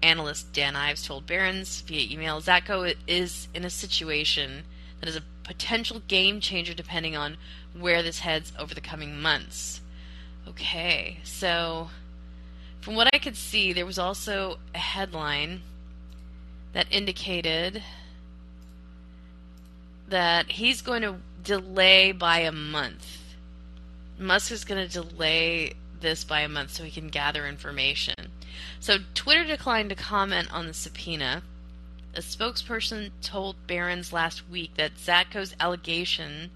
analyst 0.01 0.53
Dan 0.53 0.77
Ives 0.77 1.05
told 1.05 1.27
Barron's 1.27 1.81
via 1.81 2.09
email 2.09 2.41
Zatko 2.41 2.95
is 3.09 3.49
in 3.53 3.65
a 3.65 3.69
situation 3.69 4.63
that 5.01 5.09
is 5.09 5.17
a 5.17 5.25
potential 5.43 6.03
game 6.07 6.39
changer 6.39 6.73
depending 6.73 7.17
on 7.17 7.37
where 7.77 8.05
this 8.05 8.21
heads 8.21 8.53
over 8.57 8.77
the 8.77 8.81
coming 8.81 9.21
months. 9.21 9.81
Okay, 10.47 11.19
so 11.25 11.91
from 12.81 12.95
what 12.95 13.09
I 13.13 13.19
could 13.19 13.37
see, 13.37 13.73
there 13.73 13.85
was 13.85 13.99
also 13.99 14.61
a 14.73 14.79
headline 14.79 15.63
that 16.77 16.87
indicated 16.91 17.83
that 20.09 20.53
he's 20.53 20.83
going 20.83 21.01
to 21.01 21.15
delay 21.43 22.13
by 22.13 22.41
a 22.41 22.53
month. 22.53 23.35
Musk 24.19 24.53
is 24.53 24.67
going 24.67 24.87
to 24.87 25.03
delay 25.03 25.73
this 26.03 26.23
by 26.23 26.41
a 26.41 26.49
month 26.51 26.73
so 26.73 26.85
he 26.85 26.91
can 26.91 27.09
gather 27.09 27.47
information. 27.47 28.15
So 28.79 28.99
Twitter 29.15 29.43
declined 29.43 29.89
to 29.89 29.95
comment 29.95 30.53
on 30.53 30.67
the 30.67 30.75
subpoena. 30.75 31.43
A 32.15 32.21
spokesperson 32.21 33.11
told 33.23 33.57
Barron's 33.67 34.13
last 34.13 34.47
week 34.47 34.73
that 34.77 34.97
Zatko's 34.97 35.57
allegation 35.59 36.51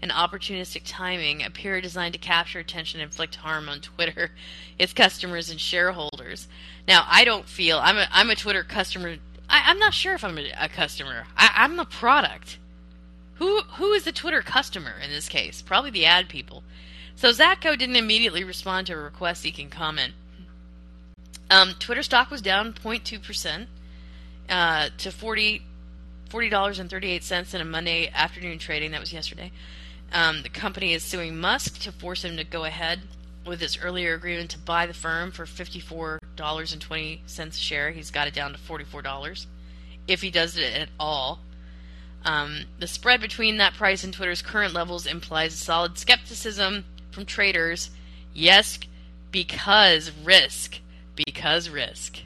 and 0.00 0.12
opportunistic 0.12 0.82
timing 0.84 1.42
appear 1.42 1.80
designed 1.80 2.12
to 2.12 2.20
capture 2.20 2.60
attention 2.60 3.00
and 3.00 3.08
inflict 3.08 3.34
harm 3.34 3.68
on 3.68 3.80
Twitter, 3.80 4.30
its 4.78 4.92
customers 4.92 5.50
and 5.50 5.60
shareholders. 5.60 6.46
Now, 6.86 7.04
I 7.08 7.24
don't 7.24 7.48
feel 7.48 7.78
I'm 7.78 7.96
a 7.96 8.06
I'm 8.12 8.30
a 8.30 8.36
Twitter 8.36 8.62
customer. 8.62 9.16
I, 9.48 9.70
am 9.70 9.78
not 9.78 9.94
sure 9.94 10.14
if 10.14 10.24
I'm 10.24 10.38
a, 10.38 10.50
a 10.58 10.68
customer. 10.68 11.24
I, 11.36 11.50
I'm 11.54 11.76
the 11.76 11.84
product. 11.84 12.58
Who 13.34 13.60
who 13.62 13.92
is 13.92 14.04
the 14.04 14.12
Twitter 14.12 14.42
customer 14.42 14.94
in 15.02 15.10
this 15.10 15.28
case? 15.28 15.62
Probably 15.62 15.90
the 15.90 16.06
ad 16.06 16.28
people. 16.28 16.62
So 17.14 17.30
Zatko 17.30 17.78
didn't 17.78 17.96
immediately 17.96 18.44
respond 18.44 18.86
to 18.86 18.94
a 18.94 18.96
request 18.96 19.42
seeking 19.42 19.70
comment. 19.70 20.14
Um, 21.50 21.74
Twitter 21.78 22.02
stock 22.02 22.30
was 22.30 22.42
down 22.42 22.72
0.2 22.72 23.22
percent 23.22 23.68
uh, 24.48 24.88
to 24.98 25.10
40 25.10 25.62
dollars 26.50 26.78
and 26.78 26.90
thirty 26.90 27.10
eight 27.10 27.24
cents 27.24 27.54
in 27.54 27.60
a 27.60 27.64
Monday 27.64 28.10
afternoon 28.12 28.58
trading. 28.58 28.90
That 28.90 29.00
was 29.00 29.12
yesterday. 29.12 29.52
Um, 30.12 30.42
the 30.42 30.48
company 30.48 30.92
is 30.92 31.02
suing 31.02 31.38
Musk 31.38 31.80
to 31.80 31.92
force 31.92 32.24
him 32.24 32.36
to 32.36 32.44
go 32.44 32.64
ahead 32.64 33.00
with 33.46 33.60
his 33.60 33.78
earlier 33.78 34.14
agreement 34.14 34.50
to 34.50 34.58
buy 34.58 34.86
the 34.86 34.94
firm 34.94 35.30
for 35.30 35.46
fifty 35.46 35.80
four 35.80 36.18
dollars 36.34 36.72
and 36.72 36.82
twenty 36.82 37.22
cents 37.26 37.56
a 37.56 37.60
share. 37.60 37.90
He's 37.92 38.10
got 38.10 38.28
it 38.28 38.34
down 38.34 38.52
to 38.52 38.58
forty 38.58 38.84
four 38.84 39.02
dollars 39.02 39.46
if 40.08 40.22
he 40.22 40.30
does 40.30 40.56
it 40.56 40.74
at 40.74 40.88
all. 40.98 41.40
Um, 42.24 42.64
the 42.78 42.86
spread 42.86 43.20
between 43.20 43.56
that 43.58 43.74
price 43.74 44.02
and 44.02 44.12
Twitter's 44.12 44.42
current 44.42 44.74
levels 44.74 45.06
implies 45.06 45.54
a 45.54 45.58
solid 45.58 45.96
skepticism 45.96 46.84
from 47.12 47.24
traders. 47.24 47.90
Yes, 48.34 48.78
because 49.30 50.10
risk. 50.24 50.80
Because 51.14 51.68
risk. 51.68 52.18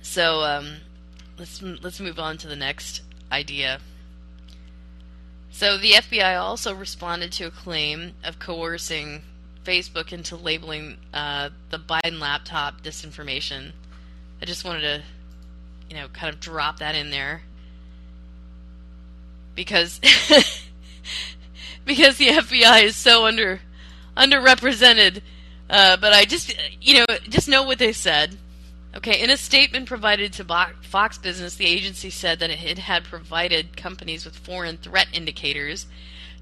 So 0.00 0.42
um, 0.42 0.76
let's 1.38 1.60
let's 1.60 2.00
move 2.00 2.18
on 2.18 2.38
to 2.38 2.46
the 2.46 2.56
next 2.56 3.02
idea. 3.30 3.80
So 5.58 5.76
the 5.76 5.94
FBI 5.94 6.40
also 6.40 6.72
responded 6.72 7.32
to 7.32 7.46
a 7.46 7.50
claim 7.50 8.12
of 8.22 8.38
coercing 8.38 9.22
Facebook 9.64 10.12
into 10.12 10.36
labeling 10.36 10.98
uh, 11.12 11.50
the 11.70 11.80
Biden 11.80 12.20
laptop 12.20 12.82
disinformation 12.82 13.72
I 14.40 14.44
just 14.44 14.64
wanted 14.64 14.82
to, 14.82 15.02
you 15.90 15.96
know, 15.96 16.06
kind 16.12 16.32
of 16.32 16.38
drop 16.38 16.78
that 16.78 16.94
in 16.94 17.10
there 17.10 17.42
because 19.56 19.98
because 21.84 22.18
the 22.18 22.28
FBI 22.28 22.84
is 22.84 22.94
so 22.94 23.26
under 23.26 23.60
underrepresented. 24.16 25.22
Uh, 25.68 25.96
but 25.96 26.12
I 26.12 26.24
just, 26.24 26.56
you 26.80 26.98
know, 27.00 27.16
just 27.28 27.48
know 27.48 27.64
what 27.64 27.80
they 27.80 27.92
said. 27.92 28.36
Okay, 28.98 29.22
in 29.22 29.30
a 29.30 29.36
statement 29.36 29.86
provided 29.86 30.32
to 30.32 30.72
Fox 30.82 31.18
Business, 31.18 31.54
the 31.54 31.68
agency 31.68 32.10
said 32.10 32.40
that 32.40 32.50
it 32.50 32.78
had 32.78 33.04
provided 33.04 33.76
companies 33.76 34.24
with 34.24 34.34
foreign 34.34 34.76
threat 34.76 35.06
indicators 35.12 35.86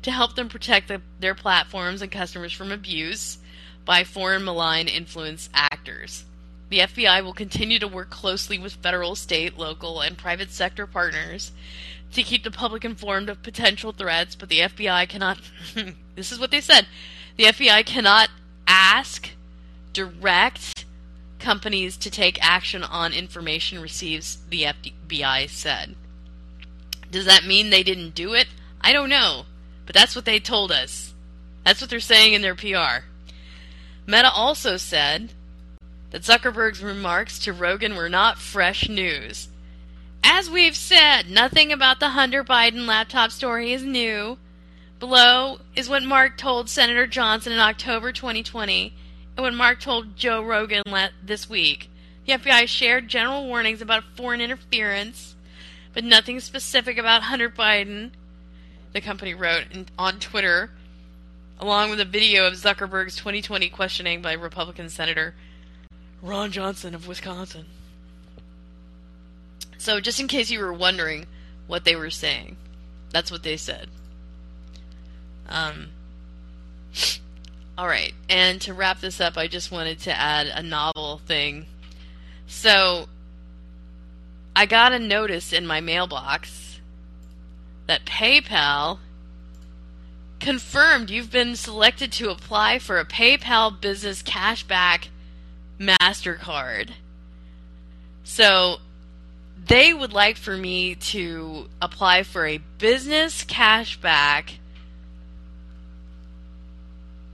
to 0.01 0.11
help 0.11 0.37
them 0.37 0.49
protect 0.49 0.89
the, 0.89 1.03
their 1.21 1.35
platforms 1.35 2.01
and 2.01 2.11
customers 2.11 2.55
from 2.55 2.73
abuse 2.73 3.37
by 3.85 4.05
foreign 4.05 4.43
malign 4.43 4.89
influence 4.89 5.51
actors. 5.53 6.25
The 6.71 6.79
FBI 6.79 7.23
will 7.23 7.35
continue 7.35 7.79
to 7.79 7.87
work 7.87 8.09
closely 8.09 8.59
with 8.59 8.73
federal, 8.73 9.17
state, 9.17 9.59
local, 9.59 10.01
and 10.01 10.17
private 10.17 10.51
sector 10.51 10.87
partners 10.87 11.53
to 12.15 12.23
keep 12.23 12.43
the 12.43 12.51
public 12.51 12.87
informed 12.87 13.29
of 13.29 13.43
potential 13.43 13.93
threats, 13.93 14.35
but 14.35 14.49
the 14.49 14.61
FBI 14.61 15.07
cannot. 15.11 15.41
this 16.15 16.33
is 16.33 16.39
what 16.39 16.51
they 16.53 16.63
said. 16.63 16.87
The 17.37 17.45
FBI 17.45 17.85
cannot 17.85 18.31
ask, 18.67 19.29
direct 19.93 20.76
companies 21.47 21.97
to 21.97 22.11
take 22.11 22.45
action 22.45 22.83
on 22.83 23.13
information 23.13 23.81
receives, 23.81 24.39
the 24.51 24.65
FBI 24.65 25.49
said. 25.49 25.95
Does 27.13 27.25
that 27.25 27.47
mean 27.47 27.71
they 27.71 27.85
didn't 27.85 28.17
do 28.17 28.35
it? 28.35 28.49
I 28.81 28.93
don't 28.93 29.09
know, 29.09 29.45
but 29.87 29.95
that's 29.95 30.17
what 30.17 30.25
they 30.25 30.41
told 30.41 30.73
us. 30.73 31.15
That's 31.65 31.81
what 31.81 31.89
they're 31.89 32.01
saying 32.01 32.33
in 32.33 32.43
their 32.43 32.57
PR. 32.57 33.07
Meta 34.09 34.29
also 34.29 34.77
said 34.77 35.35
that 36.11 36.23
Zuckerberg's 36.23 36.83
remarks 36.83 37.39
to 37.39 37.53
Rogan 37.53 37.95
were 37.95 38.09
not 38.09 38.39
fresh 38.39 38.89
news. 38.89 39.47
As 40.25 40.51
we've 40.51 40.77
said, 40.77 41.31
nothing 41.31 41.71
about 41.71 42.01
the 42.01 42.09
Hunter 42.09 42.43
Biden 42.43 42.89
laptop 42.89 43.31
story 43.31 43.73
is 43.73 43.85
new. 43.85 44.37
Below 44.99 45.61
is 45.77 45.89
what 45.89 46.03
Mark 46.03 46.37
told 46.37 46.69
Senator 46.69 47.07
Johnson 47.07 47.53
in 47.53 47.61
October 47.61 48.11
2020 48.11 48.93
what 49.37 49.55
Mark 49.55 49.81
told 49.81 50.17
Joe 50.17 50.43
Rogan 50.43 50.83
this 51.23 51.49
week. 51.49 51.91
The 52.27 52.33
FBI 52.33 52.67
shared 52.67 53.09
general 53.09 53.47
warnings 53.47 53.81
about 53.81 54.05
foreign 54.17 54.41
interference, 54.41 55.37
but 55.93 56.05
nothing 56.05 56.41
specific 56.41 56.99
about 56.99 57.25
Hunter 57.25 57.49
Biden, 57.49 58.11
the 58.93 59.01
company 59.01 59.35
wrote 59.35 59.65
on 59.99 60.19
Twitter, 60.19 60.71
along 61.61 61.91
with 61.91 62.01
a 62.01 62.05
video 62.05 62.47
of 62.47 62.55
Zuckerberg's 62.55 63.17
2020 63.17 63.69
questioning 63.69 64.23
by 64.23 64.33
Republican 64.33 64.89
Senator 64.89 65.35
Ron 66.23 66.51
Johnson 66.51 66.95
of 66.95 67.07
Wisconsin. 67.07 67.67
So, 69.79 70.01
just 70.01 70.19
in 70.19 70.27
case 70.27 70.51
you 70.51 70.59
were 70.59 70.73
wondering 70.73 71.27
what 71.67 71.85
they 71.85 71.95
were 71.95 72.11
saying, 72.11 72.57
that's 73.11 73.31
what 73.31 73.43
they 73.43 73.57
said. 73.57 73.89
Um, 75.49 75.91
all 77.79 77.87
right, 77.87 78.15
and 78.29 78.61
to 78.63 78.73
wrap 78.73 79.01
this 79.01 79.21
up, 79.21 79.37
I 79.37 79.49
just 79.49 79.71
wanted 79.71 80.01
to 80.01 80.19
add 80.19 80.47
a 80.47 80.63
novel 80.63 81.21
thing. 81.27 81.67
So, 82.47 83.07
I 84.55 84.65
got 84.65 84.93
a 84.93 84.99
notice 84.99 85.53
in 85.53 85.67
my 85.67 85.81
mailbox 85.81 86.81
that 87.87 88.07
PayPal 88.07 88.99
confirmed 90.41 91.11
you've 91.11 91.31
been 91.31 91.57
selected 91.57 92.13
to 92.13 92.31
apply 92.31 92.79
for 92.79 92.99
a 92.99 93.05
PayPal 93.05 93.79
Business 93.79 94.23
Cashback 94.23 95.09
MasterCard. 95.79 96.91
So, 98.25 98.79
they 99.67 99.93
would 99.93 100.13
like 100.13 100.37
for 100.37 100.57
me 100.57 100.95
to 100.95 101.69
apply 101.83 102.23
for 102.23 102.47
a 102.47 102.59
business 102.79 103.45
cashback 103.45 104.55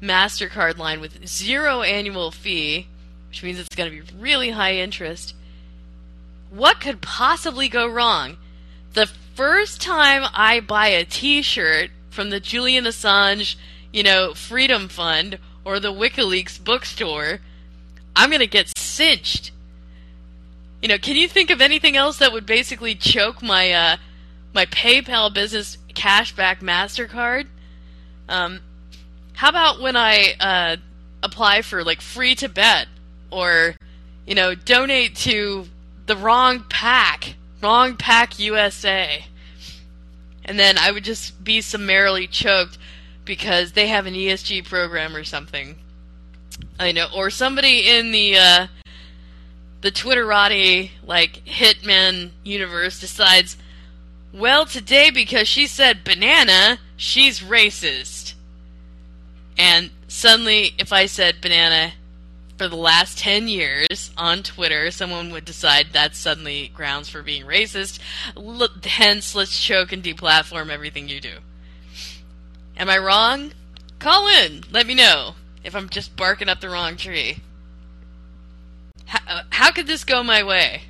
MasterCard 0.02 0.76
line 0.76 1.00
with 1.00 1.26
zero 1.26 1.82
annual 1.82 2.30
fee, 2.30 2.88
which 3.28 3.42
means 3.42 3.58
it's 3.58 3.74
going 3.74 3.90
to 3.90 4.02
be 4.02 4.16
really 4.18 4.50
high 4.50 4.74
interest. 4.74 5.34
What 6.50 6.80
could 6.80 7.00
possibly 7.00 7.68
go 7.68 7.86
wrong? 7.86 8.36
The 8.92 9.06
first 9.06 9.80
time 9.80 10.28
I 10.34 10.60
buy 10.60 10.88
a 10.88 11.04
t 11.04 11.40
shirt 11.40 11.90
from 12.10 12.30
the 12.30 12.40
Julian 12.40 12.84
Assange, 12.84 13.56
you 13.92 14.02
know, 14.02 14.34
Freedom 14.34 14.88
Fund 14.88 15.38
or 15.64 15.80
the 15.80 15.92
WikiLeaks 15.92 16.62
bookstore, 16.62 17.40
I'm 18.14 18.28
going 18.28 18.40
to 18.40 18.46
get 18.46 18.76
cinched 18.76 19.52
you 20.82 20.88
know, 20.88 20.98
can 20.98 21.14
you 21.14 21.28
think 21.28 21.50
of 21.50 21.60
anything 21.60 21.96
else 21.96 22.18
that 22.18 22.32
would 22.32 22.44
basically 22.44 22.96
choke 22.96 23.40
my 23.40 23.70
uh, 23.70 23.96
my 24.52 24.66
PayPal 24.66 25.32
business 25.32 25.78
cashback 25.94 26.58
Mastercard? 26.58 27.46
Um, 28.28 28.60
how 29.34 29.48
about 29.48 29.80
when 29.80 29.96
I 29.96 30.34
uh, 30.38 30.76
apply 31.22 31.62
for 31.62 31.84
like 31.84 32.00
free 32.00 32.34
Tibet 32.34 32.88
or 33.30 33.74
you 34.26 34.34
know 34.34 34.54
donate 34.54 35.16
to 35.16 35.66
the 36.06 36.16
wrong 36.16 36.64
PAC, 36.68 37.34
wrong 37.62 37.96
PAC 37.96 38.38
USA, 38.38 39.24
and 40.44 40.58
then 40.58 40.76
I 40.78 40.90
would 40.90 41.04
just 41.04 41.42
be 41.42 41.60
summarily 41.60 42.26
choked 42.26 42.78
because 43.24 43.72
they 43.72 43.88
have 43.88 44.06
an 44.06 44.14
ESG 44.14 44.68
program 44.68 45.14
or 45.14 45.24
something. 45.24 45.76
I 46.78 46.92
know, 46.92 47.06
or 47.14 47.30
somebody 47.30 47.88
in 47.88 48.12
the 48.12 48.36
uh, 48.36 48.66
the 49.80 49.90
Twitterati 49.90 50.90
like 51.04 51.44
hitman 51.44 52.30
universe 52.44 53.00
decides, 53.00 53.56
well, 54.32 54.66
today 54.66 55.10
because 55.10 55.48
she 55.48 55.66
said 55.66 56.04
banana, 56.04 56.78
she's 56.96 57.40
racist. 57.40 58.21
And 59.58 59.90
suddenly, 60.08 60.74
if 60.78 60.92
I 60.92 61.06
said 61.06 61.40
banana 61.40 61.92
for 62.56 62.68
the 62.68 62.76
last 62.76 63.18
10 63.18 63.48
years 63.48 64.10
on 64.16 64.42
Twitter, 64.42 64.90
someone 64.90 65.30
would 65.32 65.44
decide 65.44 65.88
that's 65.92 66.18
suddenly 66.18 66.68
grounds 66.68 67.08
for 67.08 67.22
being 67.22 67.44
racist. 67.44 67.98
L- 68.36 68.68
hence, 68.84 69.34
let's 69.34 69.58
choke 69.60 69.92
and 69.92 70.02
deplatform 70.02 70.70
everything 70.70 71.08
you 71.08 71.20
do. 71.20 71.38
Am 72.76 72.88
I 72.88 72.98
wrong? 72.98 73.52
Call 73.98 74.26
in. 74.28 74.64
Let 74.70 74.86
me 74.86 74.94
know 74.94 75.34
if 75.64 75.74
I'm 75.76 75.88
just 75.88 76.16
barking 76.16 76.48
up 76.48 76.60
the 76.60 76.70
wrong 76.70 76.96
tree. 76.96 77.38
How, 79.06 79.20
uh, 79.28 79.42
how 79.50 79.70
could 79.72 79.86
this 79.86 80.04
go 80.04 80.22
my 80.22 80.42
way? 80.42 80.82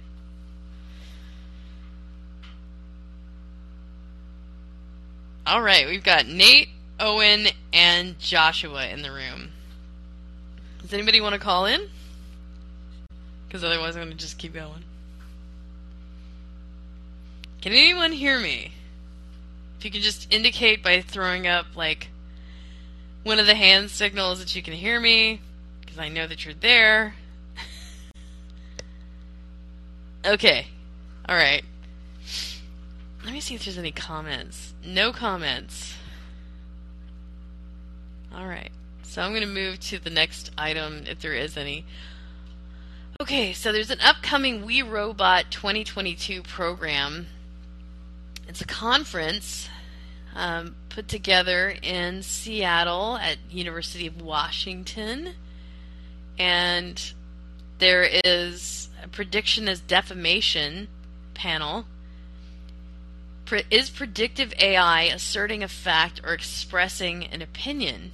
All 5.44 5.60
right, 5.60 5.86
we've 5.88 6.04
got 6.04 6.26
Nate, 6.26 6.68
Owen, 7.00 7.48
and 7.72 8.18
Joshua 8.18 8.88
in 8.88 9.02
the 9.02 9.10
room. 9.10 9.50
Does 10.80 10.92
anybody 10.92 11.20
want 11.20 11.34
to 11.34 11.40
call 11.40 11.66
in? 11.66 11.88
Because 13.46 13.64
otherwise, 13.64 13.96
I'm 13.96 14.04
going 14.04 14.16
to 14.16 14.18
just 14.18 14.38
keep 14.38 14.54
going. 14.54 14.84
Can 17.60 17.72
anyone 17.72 18.12
hear 18.12 18.38
me? 18.38 18.72
If 19.78 19.84
you 19.84 19.90
could 19.90 20.02
just 20.02 20.32
indicate 20.32 20.82
by 20.82 21.00
throwing 21.00 21.46
up, 21.46 21.66
like, 21.76 22.08
one 23.22 23.38
of 23.38 23.46
the 23.46 23.54
hand 23.54 23.90
signals 23.90 24.40
that 24.40 24.56
you 24.56 24.62
can 24.62 24.74
hear 24.74 25.00
me, 25.00 25.40
because 25.80 25.98
I 25.98 26.08
know 26.08 26.26
that 26.26 26.44
you're 26.44 26.54
there. 26.54 27.14
Okay. 30.24 30.68
Alright. 31.28 31.64
Let 33.24 33.32
me 33.32 33.40
see 33.40 33.56
if 33.56 33.64
there's 33.64 33.76
any 33.76 33.90
comments. 33.90 34.72
No 34.84 35.12
comments. 35.12 35.96
Alright. 38.34 38.70
So 39.02 39.20
I'm 39.20 39.32
going 39.32 39.42
to 39.42 39.46
move 39.46 39.78
to 39.80 39.98
the 39.98 40.10
next 40.10 40.50
item 40.56 41.04
if 41.06 41.20
there 41.20 41.34
is 41.34 41.56
any. 41.56 41.84
Okay, 43.20 43.52
so 43.52 43.72
there's 43.72 43.90
an 43.90 44.00
upcoming 44.00 44.64
We 44.64 44.82
Robot 44.82 45.50
2022 45.50 46.42
program. 46.42 47.26
It's 48.48 48.62
a 48.62 48.66
conference 48.66 49.68
um, 50.34 50.76
put 50.88 51.08
together 51.08 51.74
in 51.82 52.22
Seattle 52.22 53.18
at 53.18 53.36
University 53.50 54.06
of 54.06 54.20
Washington, 54.20 55.34
and 56.38 57.12
there 57.78 58.08
is 58.24 58.88
a 59.02 59.08
prediction 59.08 59.68
as 59.68 59.80
defamation 59.80 60.88
panel. 61.34 61.84
Pre- 63.44 63.64
is 63.70 63.90
predictive 63.90 64.54
AI 64.58 65.02
asserting 65.02 65.62
a 65.62 65.68
fact 65.68 66.20
or 66.24 66.32
expressing 66.32 67.26
an 67.26 67.42
opinion? 67.42 68.12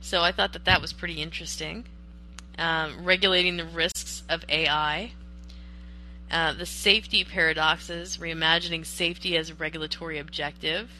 So 0.00 0.22
I 0.22 0.32
thought 0.32 0.52
that 0.52 0.64
that 0.64 0.80
was 0.80 0.92
pretty 0.92 1.22
interesting. 1.22 1.84
Um, 2.58 3.04
regulating 3.04 3.56
the 3.56 3.64
risks 3.64 4.22
of 4.28 4.44
AI. 4.48 5.12
Uh, 6.30 6.52
the 6.52 6.66
safety 6.66 7.24
paradoxes, 7.24 8.18
reimagining 8.18 8.84
safety 8.84 9.36
as 9.36 9.50
a 9.50 9.54
regulatory 9.54 10.18
objective 10.18 10.90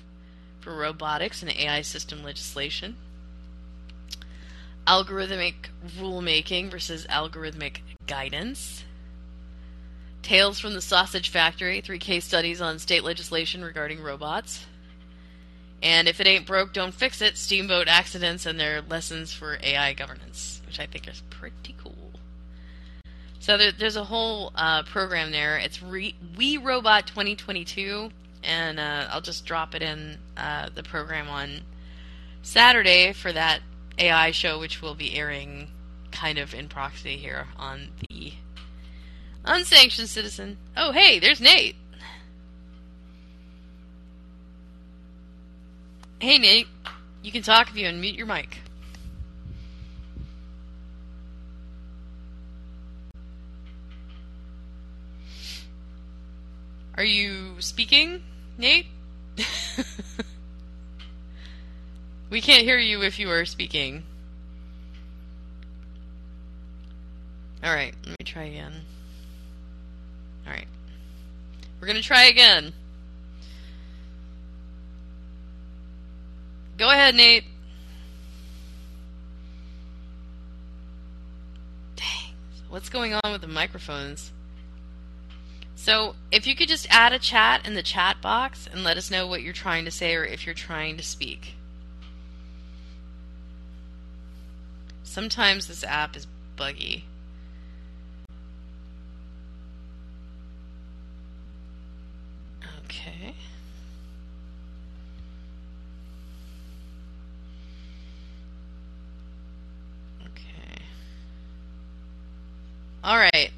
for 0.60 0.74
robotics 0.74 1.42
and 1.42 1.52
AI 1.52 1.82
system 1.82 2.22
legislation 2.22 2.96
algorithmic 4.88 5.54
rulemaking 5.98 6.70
versus 6.70 7.06
algorithmic 7.10 7.80
guidance, 8.06 8.84
Tales 10.22 10.58
from 10.58 10.74
the 10.74 10.80
Sausage 10.80 11.28
Factory, 11.28 11.80
three 11.80 11.98
case 11.98 12.24
studies 12.24 12.60
on 12.60 12.78
state 12.78 13.04
legislation 13.04 13.62
regarding 13.62 14.02
robots. 14.02 14.66
And 15.82 16.08
if 16.08 16.20
it 16.20 16.26
ain't 16.26 16.46
broke, 16.46 16.72
don't 16.72 16.92
fix 16.92 17.22
it. 17.22 17.36
Steamboat 17.36 17.86
accidents 17.88 18.46
and 18.46 18.58
their 18.58 18.82
lessons 18.82 19.32
for 19.32 19.58
AI 19.62 19.92
governance, 19.92 20.60
which 20.66 20.80
I 20.80 20.86
think 20.86 21.06
is 21.06 21.22
pretty 21.30 21.74
cool. 21.82 21.94
So 23.38 23.56
there, 23.56 23.72
there's 23.72 23.96
a 23.96 24.04
whole 24.04 24.52
uh, 24.54 24.82
program 24.82 25.30
there. 25.30 25.56
It's 25.56 25.82
Re- 25.82 26.16
We 26.36 26.56
Robot 26.56 27.06
2022, 27.06 28.10
and 28.42 28.80
uh, 28.80 29.06
I'll 29.10 29.20
just 29.20 29.46
drop 29.46 29.74
it 29.74 29.82
in 29.82 30.18
uh, 30.36 30.68
the 30.74 30.82
program 30.82 31.28
on 31.28 31.60
Saturday 32.42 33.12
for 33.12 33.32
that 33.32 33.60
AI 33.98 34.32
show, 34.32 34.58
which 34.58 34.82
will 34.82 34.94
be 34.94 35.16
airing 35.16 35.70
kind 36.10 36.38
of 36.38 36.54
in 36.54 36.68
proxy 36.68 37.16
here 37.16 37.46
on 37.56 37.88
the 38.08 38.32
Unsanctioned 39.44 40.08
Citizen. 40.08 40.58
Oh, 40.76 40.92
hey, 40.92 41.18
there's 41.18 41.40
Nate. 41.40 41.76
Hey, 46.20 46.38
Nate. 46.38 46.66
You 47.22 47.30
can 47.30 47.42
talk 47.42 47.70
if 47.70 47.76
you 47.76 47.86
unmute 47.86 48.16
your 48.16 48.26
mic. 48.26 48.58
Are 56.96 57.04
you 57.04 57.54
speaking, 57.60 58.24
Nate? 58.56 58.86
we 62.30 62.40
can't 62.40 62.64
hear 62.64 62.78
you 62.78 63.02
if 63.02 63.20
you 63.20 63.30
are 63.30 63.44
speaking. 63.44 64.02
Alright, 67.64 67.94
let 68.04 68.18
me 68.18 68.24
try 68.24 68.42
again. 68.44 68.72
Alright. 70.44 70.66
We're 71.80 71.86
gonna 71.86 72.02
try 72.02 72.24
again. 72.24 72.72
Go 76.78 76.90
ahead, 76.90 77.14
Nate. 77.14 77.44
Dang. 81.96 82.34
What's 82.70 82.88
going 82.88 83.12
on 83.12 83.32
with 83.32 83.42
the 83.42 83.48
microphones? 83.48 84.32
So, 85.74 86.14
if 86.30 86.46
you 86.46 86.56
could 86.56 86.68
just 86.68 86.86
add 86.90 87.12
a 87.12 87.18
chat 87.18 87.66
in 87.66 87.74
the 87.74 87.82
chat 87.82 88.20
box 88.20 88.68
and 88.70 88.82
let 88.84 88.96
us 88.96 89.10
know 89.10 89.26
what 89.26 89.42
you're 89.42 89.52
trying 89.52 89.84
to 89.84 89.90
say 89.90 90.14
or 90.14 90.24
if 90.24 90.46
you're 90.46 90.54
trying 90.54 90.96
to 90.96 91.02
speak. 91.02 91.54
Sometimes 95.02 95.66
this 95.66 95.82
app 95.82 96.16
is 96.16 96.26
buggy. 96.56 97.04
Okay. 102.84 103.34
Okay. 110.20 110.82
All 113.08 113.16
right. 113.16 113.50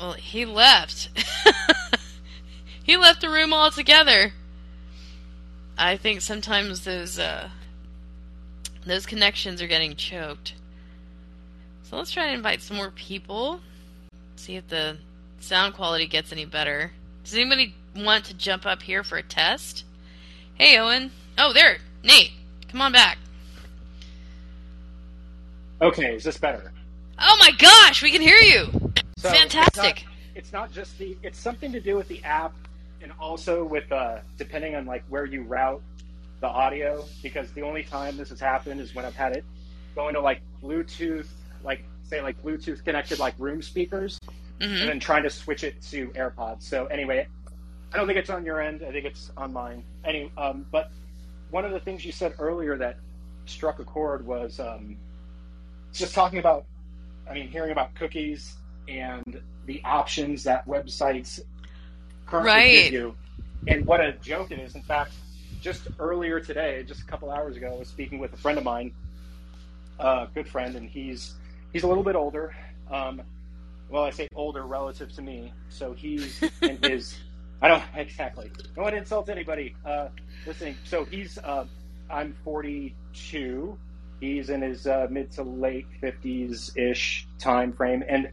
Well, 0.00 0.14
he 0.14 0.44
left. 0.44 1.10
he 2.82 2.96
left 2.96 3.20
the 3.20 3.30
room 3.30 3.54
altogether. 3.54 4.32
I 5.78 5.96
think 5.96 6.20
sometimes 6.20 6.84
those 6.84 7.16
uh, 7.16 7.50
those 8.84 9.06
connections 9.06 9.62
are 9.62 9.68
getting 9.68 9.94
choked. 9.94 10.54
So 11.84 11.96
let's 11.96 12.10
try 12.10 12.26
to 12.26 12.32
invite 12.32 12.60
some 12.60 12.76
more 12.76 12.90
people. 12.90 13.60
See 14.34 14.56
if 14.56 14.66
the 14.66 14.96
sound 15.38 15.74
quality 15.74 16.08
gets 16.08 16.32
any 16.32 16.44
better. 16.44 16.90
Does 17.22 17.34
anybody 17.34 17.76
want 17.94 18.24
to 18.24 18.34
jump 18.34 18.66
up 18.66 18.82
here 18.82 19.04
for 19.04 19.16
a 19.16 19.22
test? 19.22 19.84
Hey, 20.54 20.76
Owen. 20.76 21.12
Oh, 21.38 21.52
there, 21.52 21.78
Nate. 22.02 22.32
Come 22.66 22.80
on 22.80 22.90
back. 22.90 23.18
Okay, 25.80 26.16
is 26.16 26.24
this 26.24 26.36
better? 26.36 26.72
Oh 27.24 27.36
my 27.38 27.52
gosh, 27.52 28.02
we 28.02 28.10
can 28.10 28.20
hear 28.20 28.38
you. 28.38 28.70
So 29.18 29.30
Fantastic. 29.30 29.74
It's 29.74 30.04
not, 30.04 30.14
it's 30.34 30.52
not 30.52 30.72
just 30.72 30.98
the. 30.98 31.16
It's 31.22 31.38
something 31.38 31.70
to 31.70 31.80
do 31.80 31.96
with 31.96 32.08
the 32.08 32.22
app, 32.24 32.52
and 33.00 33.12
also 33.20 33.64
with 33.64 33.90
uh, 33.92 34.18
depending 34.36 34.74
on 34.74 34.86
like 34.86 35.04
where 35.08 35.24
you 35.24 35.42
route 35.42 35.80
the 36.40 36.48
audio. 36.48 37.04
Because 37.22 37.52
the 37.52 37.62
only 37.62 37.84
time 37.84 38.16
this 38.16 38.30
has 38.30 38.40
happened 38.40 38.80
is 38.80 38.94
when 38.94 39.04
I've 39.04 39.14
had 39.14 39.36
it 39.36 39.44
going 39.94 40.14
to 40.14 40.20
like 40.20 40.40
Bluetooth, 40.62 41.28
like 41.62 41.84
say 42.02 42.20
like 42.20 42.42
Bluetooth 42.42 42.84
connected 42.84 43.20
like 43.20 43.34
room 43.38 43.62
speakers, 43.62 44.18
hmm 44.60 44.64
and 44.64 44.88
then 44.88 45.00
trying 45.00 45.22
to 45.22 45.30
switch 45.30 45.62
it 45.62 45.80
to 45.82 46.08
AirPods. 46.08 46.62
So 46.62 46.86
anyway, 46.86 47.28
I 47.92 47.96
don't 47.96 48.08
think 48.08 48.18
it's 48.18 48.30
on 48.30 48.44
your 48.44 48.60
end. 48.60 48.82
I 48.86 48.90
think 48.90 49.04
it's 49.04 49.30
on 49.36 49.52
mine. 49.52 49.84
Any, 50.04 50.32
um, 50.36 50.66
but 50.72 50.90
one 51.50 51.64
of 51.64 51.70
the 51.70 51.80
things 51.80 52.04
you 52.04 52.10
said 52.10 52.34
earlier 52.40 52.76
that 52.78 52.96
struck 53.46 53.78
a 53.78 53.84
chord 53.84 54.26
was 54.26 54.58
um, 54.58 54.96
just 55.92 56.14
talking 56.14 56.40
about. 56.40 56.64
I 57.28 57.34
mean, 57.34 57.48
hearing 57.48 57.70
about 57.72 57.94
cookies 57.94 58.56
and 58.88 59.40
the 59.66 59.80
options 59.84 60.44
that 60.44 60.66
websites 60.66 61.40
currently 62.26 62.50
Right. 62.50 62.84
give 62.84 62.92
you, 62.92 63.14
and 63.68 63.86
what 63.86 64.00
a 64.00 64.12
joke 64.14 64.50
it 64.50 64.58
is. 64.58 64.74
In 64.74 64.82
fact, 64.82 65.12
just 65.60 65.86
earlier 65.98 66.40
today, 66.40 66.82
just 66.82 67.00
a 67.02 67.04
couple 67.04 67.30
hours 67.30 67.56
ago, 67.56 67.72
I 67.74 67.78
was 67.78 67.88
speaking 67.88 68.18
with 68.18 68.32
a 68.32 68.36
friend 68.36 68.58
of 68.58 68.64
mine, 68.64 68.92
a 69.98 70.26
good 70.34 70.48
friend, 70.48 70.74
and 70.76 70.88
he's 70.88 71.34
he's 71.72 71.84
a 71.84 71.88
little 71.88 72.02
bit 72.02 72.16
older. 72.16 72.54
Um, 72.90 73.22
well, 73.88 74.02
I 74.02 74.10
say 74.10 74.26
older 74.34 74.64
relative 74.66 75.12
to 75.12 75.22
me, 75.22 75.52
so 75.68 75.92
he's 75.92 76.42
in 76.62 76.78
his. 76.82 77.16
I 77.60 77.68
don't 77.68 77.82
exactly. 77.94 78.50
Don't 78.74 78.82
want 78.84 78.94
to 78.94 78.98
insult 78.98 79.28
anybody 79.28 79.76
uh, 79.84 80.08
listening. 80.46 80.76
So 80.84 81.04
he's. 81.04 81.38
Uh, 81.38 81.66
I'm 82.10 82.34
42. 82.44 83.78
He's 84.22 84.50
in 84.50 84.62
his 84.62 84.86
uh, 84.86 85.08
mid 85.10 85.32
to 85.32 85.42
late 85.42 85.88
50s 86.00 86.76
ish 86.76 87.26
time 87.40 87.72
frame, 87.72 88.04
and 88.08 88.30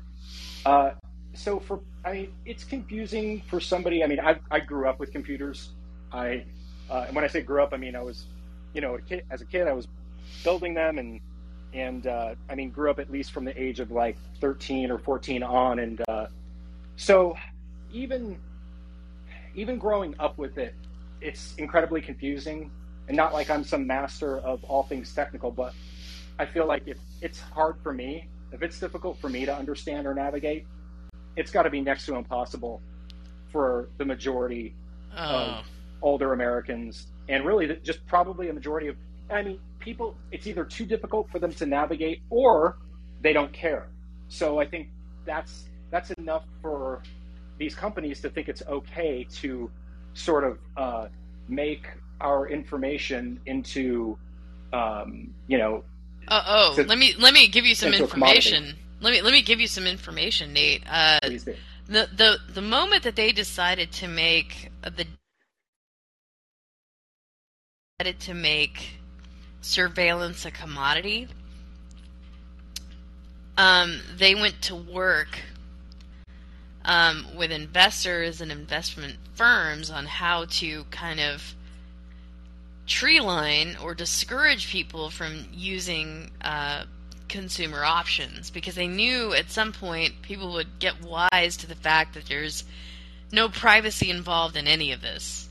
uh, 0.63 0.91
so 1.34 1.60
for 1.60 1.80
I 2.06 2.12
mean, 2.13 2.34
it's 2.45 2.63
confusing 2.63 3.41
for 3.47 3.60
somebody. 3.60 4.04
I 4.04 4.08
mean, 4.08 4.19
I 4.19 4.39
I 4.52 4.60
grew 4.60 4.88
up 4.88 4.99
with 4.99 5.12
computers. 5.12 5.71
I 6.12 6.45
uh, 6.91 7.06
and 7.08 7.15
when 7.15 7.25
I 7.25 7.28
say 7.28 7.41
grew 7.41 7.63
up, 7.63 7.73
I 7.73 7.78
mean 7.78 7.95
I 7.95 8.04
was, 8.04 8.28
you 8.75 8.82
know, 8.82 8.93
a 8.93 9.02
kid, 9.02 9.23
as 9.32 9.41
a 9.41 9.45
kid, 9.45 9.67
I 9.67 9.73
was 9.73 9.88
building 10.43 10.75
them 10.75 10.99
and 10.99 11.19
and 11.73 12.06
uh, 12.06 12.36
I 12.47 12.54
mean 12.54 12.69
grew 12.69 12.91
up 12.91 12.99
at 12.99 13.10
least 13.10 13.32
from 13.32 13.43
the 13.43 13.60
age 13.60 13.80
of 13.80 13.89
like 13.89 14.15
13 14.41 14.91
or 14.91 14.99
14 14.99 15.41
on, 15.41 15.80
and 15.80 16.04
uh, 16.08 16.28
so 16.97 17.36
even 17.91 18.38
even 19.56 19.80
growing 19.80 20.13
up 20.19 20.38
with 20.38 20.60
it, 20.60 20.75
it's 21.19 21.56
incredibly 21.56 21.99
confusing. 21.99 22.69
And 23.09 23.17
not 23.17 23.33
like 23.33 23.49
I'm 23.49 23.63
some 23.63 23.85
master 23.87 24.37
of 24.37 24.63
all 24.63 24.83
things 24.83 25.13
technical, 25.13 25.51
but 25.51 25.73
I 26.37 26.45
feel 26.45 26.67
like 26.67 26.83
if 26.85 26.99
it's 27.21 27.39
hard 27.39 27.75
for 27.81 27.91
me, 27.91 28.29
if 28.51 28.61
it's 28.61 28.79
difficult 28.79 29.19
for 29.19 29.29
me 29.29 29.45
to 29.45 29.53
understand 29.53 30.05
or 30.07 30.13
navigate, 30.13 30.65
it's 31.35 31.51
got 31.51 31.63
to 31.63 31.69
be 31.71 31.81
next 31.81 32.05
to 32.05 32.15
impossible 32.15 32.81
for 33.51 33.89
the 33.97 34.05
majority 34.05 34.75
Oh. 35.17 35.23
of 35.23 35.65
older 36.03 36.33
Americans, 36.33 37.07
and 37.29 37.43
really 37.43 37.79
just 37.83 38.05
probably 38.05 38.49
a 38.49 38.53
majority 38.53 38.89
of. 38.89 38.95
I 39.31 39.41
mean, 39.41 39.59
people. 39.79 40.15
It's 40.31 40.45
either 40.45 40.63
too 40.63 40.85
difficult 40.85 41.31
for 41.31 41.39
them 41.39 41.51
to 41.53 41.65
navigate, 41.65 42.21
or 42.29 42.77
they 43.21 43.33
don't 43.33 43.51
care. 43.51 43.89
So 44.27 44.59
I 44.59 44.67
think 44.67 44.89
that's 45.25 45.65
that's 45.89 46.11
enough 46.11 46.43
for 46.61 47.01
these 47.57 47.73
companies 47.73 48.21
to 48.21 48.29
think 48.29 48.49
it's 48.49 48.61
okay 48.67 49.25
to 49.41 49.71
sort 50.13 50.43
of 50.43 50.59
uh, 50.77 51.07
make 51.47 51.87
our 52.21 52.47
information 52.49 53.39
into, 53.45 54.17
um, 54.73 55.34
you 55.47 55.58
know, 55.58 55.84
Uh 56.27 56.43
oh. 56.45 56.75
to- 56.75 56.84
Let 56.84 56.97
me 56.97 57.15
let 57.17 57.34
me 57.34 57.47
give 57.47 57.65
you 57.65 57.75
some 57.75 57.93
information. 57.93 58.75
Let 59.01 59.12
me 59.12 59.21
let 59.21 59.32
me 59.32 59.41
give 59.41 59.60
you 59.60 59.67
some 59.67 59.88
information, 59.88 60.53
Nate. 60.53 60.84
Uh, 60.89 61.19
the 61.23 62.08
the 62.15 62.38
the 62.53 62.62
moment 62.62 63.03
that 63.03 63.15
they 63.15 63.32
decided 63.32 63.91
to 63.93 64.08
make 64.08 64.69
the 64.84 65.05
decided 67.97 68.19
to 68.21 68.34
make 68.34 68.91
surveillance 69.62 70.45
a 70.45 70.51
commodity, 70.51 71.27
um, 73.58 73.99
they 74.17 74.36
went 74.36 74.62
to 74.62 74.75
work 74.75 75.39
um, 76.86 77.25
with 77.36 77.51
investors 77.51 78.39
and 78.41 78.51
investment 78.51 79.17
firms 79.36 79.89
on 79.89 80.05
how 80.05 80.45
to 80.45 80.84
kind 80.91 81.19
of 81.19 81.55
tree 82.89 83.21
line 83.21 83.78
or 83.82 83.93
discourage 83.93 84.69
people 84.69 85.10
from 85.10 85.45
using 85.54 86.32
uh, 86.41 86.84
consumer 87.30 87.86
options 87.86 88.49
because 88.49 88.75
they 88.75 88.88
knew 88.88 89.34
at 89.34 89.52
some 89.52 89.71
point 89.71 90.21
people 90.23 90.54
would 90.54 90.80
get 90.80 91.02
wise 91.02 91.56
to 91.56 91.67
the 91.67 91.75
fact 91.75 92.15
that 92.15 92.25
there's 92.25 92.65
no 93.32 93.47
privacy 93.47 94.10
involved 94.10 94.58
in 94.58 94.67
any 94.67 94.91
of 94.91 95.02
this. 95.02 95.47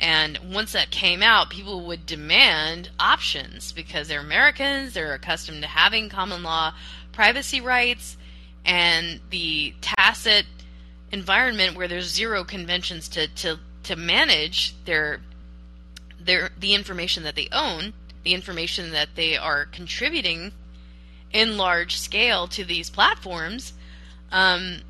And 0.00 0.38
once 0.52 0.72
that 0.72 0.90
came 0.90 1.22
out, 1.22 1.50
people 1.50 1.86
would 1.86 2.04
demand 2.04 2.90
options 2.98 3.72
because 3.72 4.08
they're 4.08 4.20
Americans, 4.20 4.94
they're 4.94 5.14
accustomed 5.14 5.62
to 5.62 5.68
having 5.68 6.08
common 6.08 6.42
law 6.42 6.74
privacy 7.12 7.60
rights, 7.60 8.16
and 8.64 9.20
the 9.30 9.74
tacit 9.80 10.46
environment 11.12 11.76
where 11.76 11.86
there's 11.86 12.08
zero 12.08 12.44
conventions 12.44 13.08
to, 13.10 13.28
to, 13.28 13.58
to 13.84 13.94
manage 13.94 14.74
their 14.84 15.20
their 16.24 16.50
the 16.58 16.74
information 16.74 17.22
that 17.24 17.36
they 17.36 17.48
own, 17.52 17.92
the 18.24 18.34
information 18.34 18.92
that 18.92 19.08
they 19.14 19.36
are 19.36 19.64
contributing 19.66 20.52
in 21.32 21.56
large 21.56 21.98
scale 21.98 22.48
to 22.48 22.64
these 22.64 22.90
platforms, 22.90 23.72
um, 24.32 24.80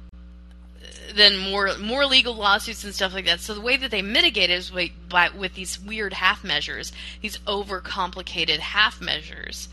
then 1.14 1.36
more 1.36 1.76
more 1.78 2.06
legal 2.06 2.34
lawsuits 2.34 2.84
and 2.84 2.94
stuff 2.94 3.14
like 3.14 3.26
that. 3.26 3.40
So 3.40 3.54
the 3.54 3.60
way 3.60 3.76
that 3.76 3.90
they 3.90 4.02
mitigate 4.02 4.50
it 4.50 4.54
is 4.54 4.70
by, 4.70 4.92
by, 5.08 5.28
with 5.30 5.54
these 5.54 5.80
weird 5.80 6.12
half 6.12 6.44
measures, 6.44 6.92
these 7.20 7.38
overcomplicated 7.38 8.58
half 8.58 9.00
measures. 9.00 9.68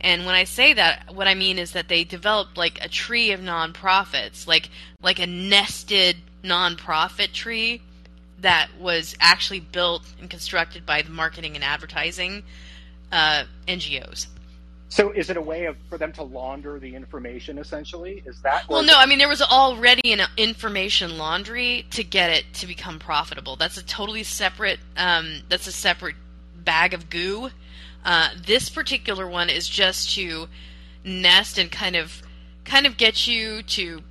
And 0.00 0.26
when 0.26 0.34
I 0.34 0.44
say 0.44 0.72
that, 0.72 1.14
what 1.14 1.28
I 1.28 1.34
mean 1.34 1.58
is 1.58 1.72
that 1.72 1.88
they 1.88 2.02
developed 2.02 2.56
like 2.56 2.84
a 2.84 2.88
tree 2.88 3.30
of 3.30 3.40
nonprofits, 3.40 4.46
like 4.46 4.68
like 5.00 5.18
a 5.18 5.26
nested 5.26 6.16
nonprofit 6.42 7.32
tree 7.32 7.80
that 8.42 8.68
was 8.78 9.16
actually 9.20 9.60
built 9.60 10.02
and 10.20 10.28
constructed 10.28 10.84
by 10.84 11.02
the 11.02 11.10
marketing 11.10 11.54
and 11.54 11.64
advertising 11.64 12.42
uh, 13.10 13.44
NGOs. 13.66 14.26
So 14.88 15.10
is 15.10 15.30
it 15.30 15.38
a 15.38 15.40
way 15.40 15.64
of 15.64 15.76
for 15.88 15.96
them 15.96 16.12
to 16.12 16.22
launder 16.22 16.78
the 16.78 16.94
information 16.94 17.56
essentially? 17.56 18.22
Is 18.26 18.42
that 18.42 18.68
Well, 18.68 18.82
no, 18.82 18.94
I 18.98 19.06
mean 19.06 19.18
there 19.18 19.28
was 19.28 19.40
already 19.40 20.12
an 20.12 20.20
information 20.36 21.16
laundry 21.16 21.86
to 21.92 22.04
get 22.04 22.28
it 22.28 22.44
to 22.54 22.66
become 22.66 22.98
profitable. 22.98 23.56
That's 23.56 23.78
a 23.78 23.82
totally 23.82 24.22
separate 24.22 24.80
um, 24.98 25.40
that's 25.48 25.66
a 25.66 25.72
separate 25.72 26.16
bag 26.56 26.92
of 26.92 27.08
goo. 27.08 27.48
Uh, 28.04 28.30
this 28.46 28.68
particular 28.68 29.26
one 29.26 29.48
is 29.48 29.66
just 29.66 30.14
to 30.16 30.48
nest 31.04 31.56
and 31.56 31.72
kind 31.72 31.96
of 31.96 32.22
kind 32.66 32.84
of 32.84 32.98
get 32.98 33.26
you 33.26 33.62
to 33.62 34.02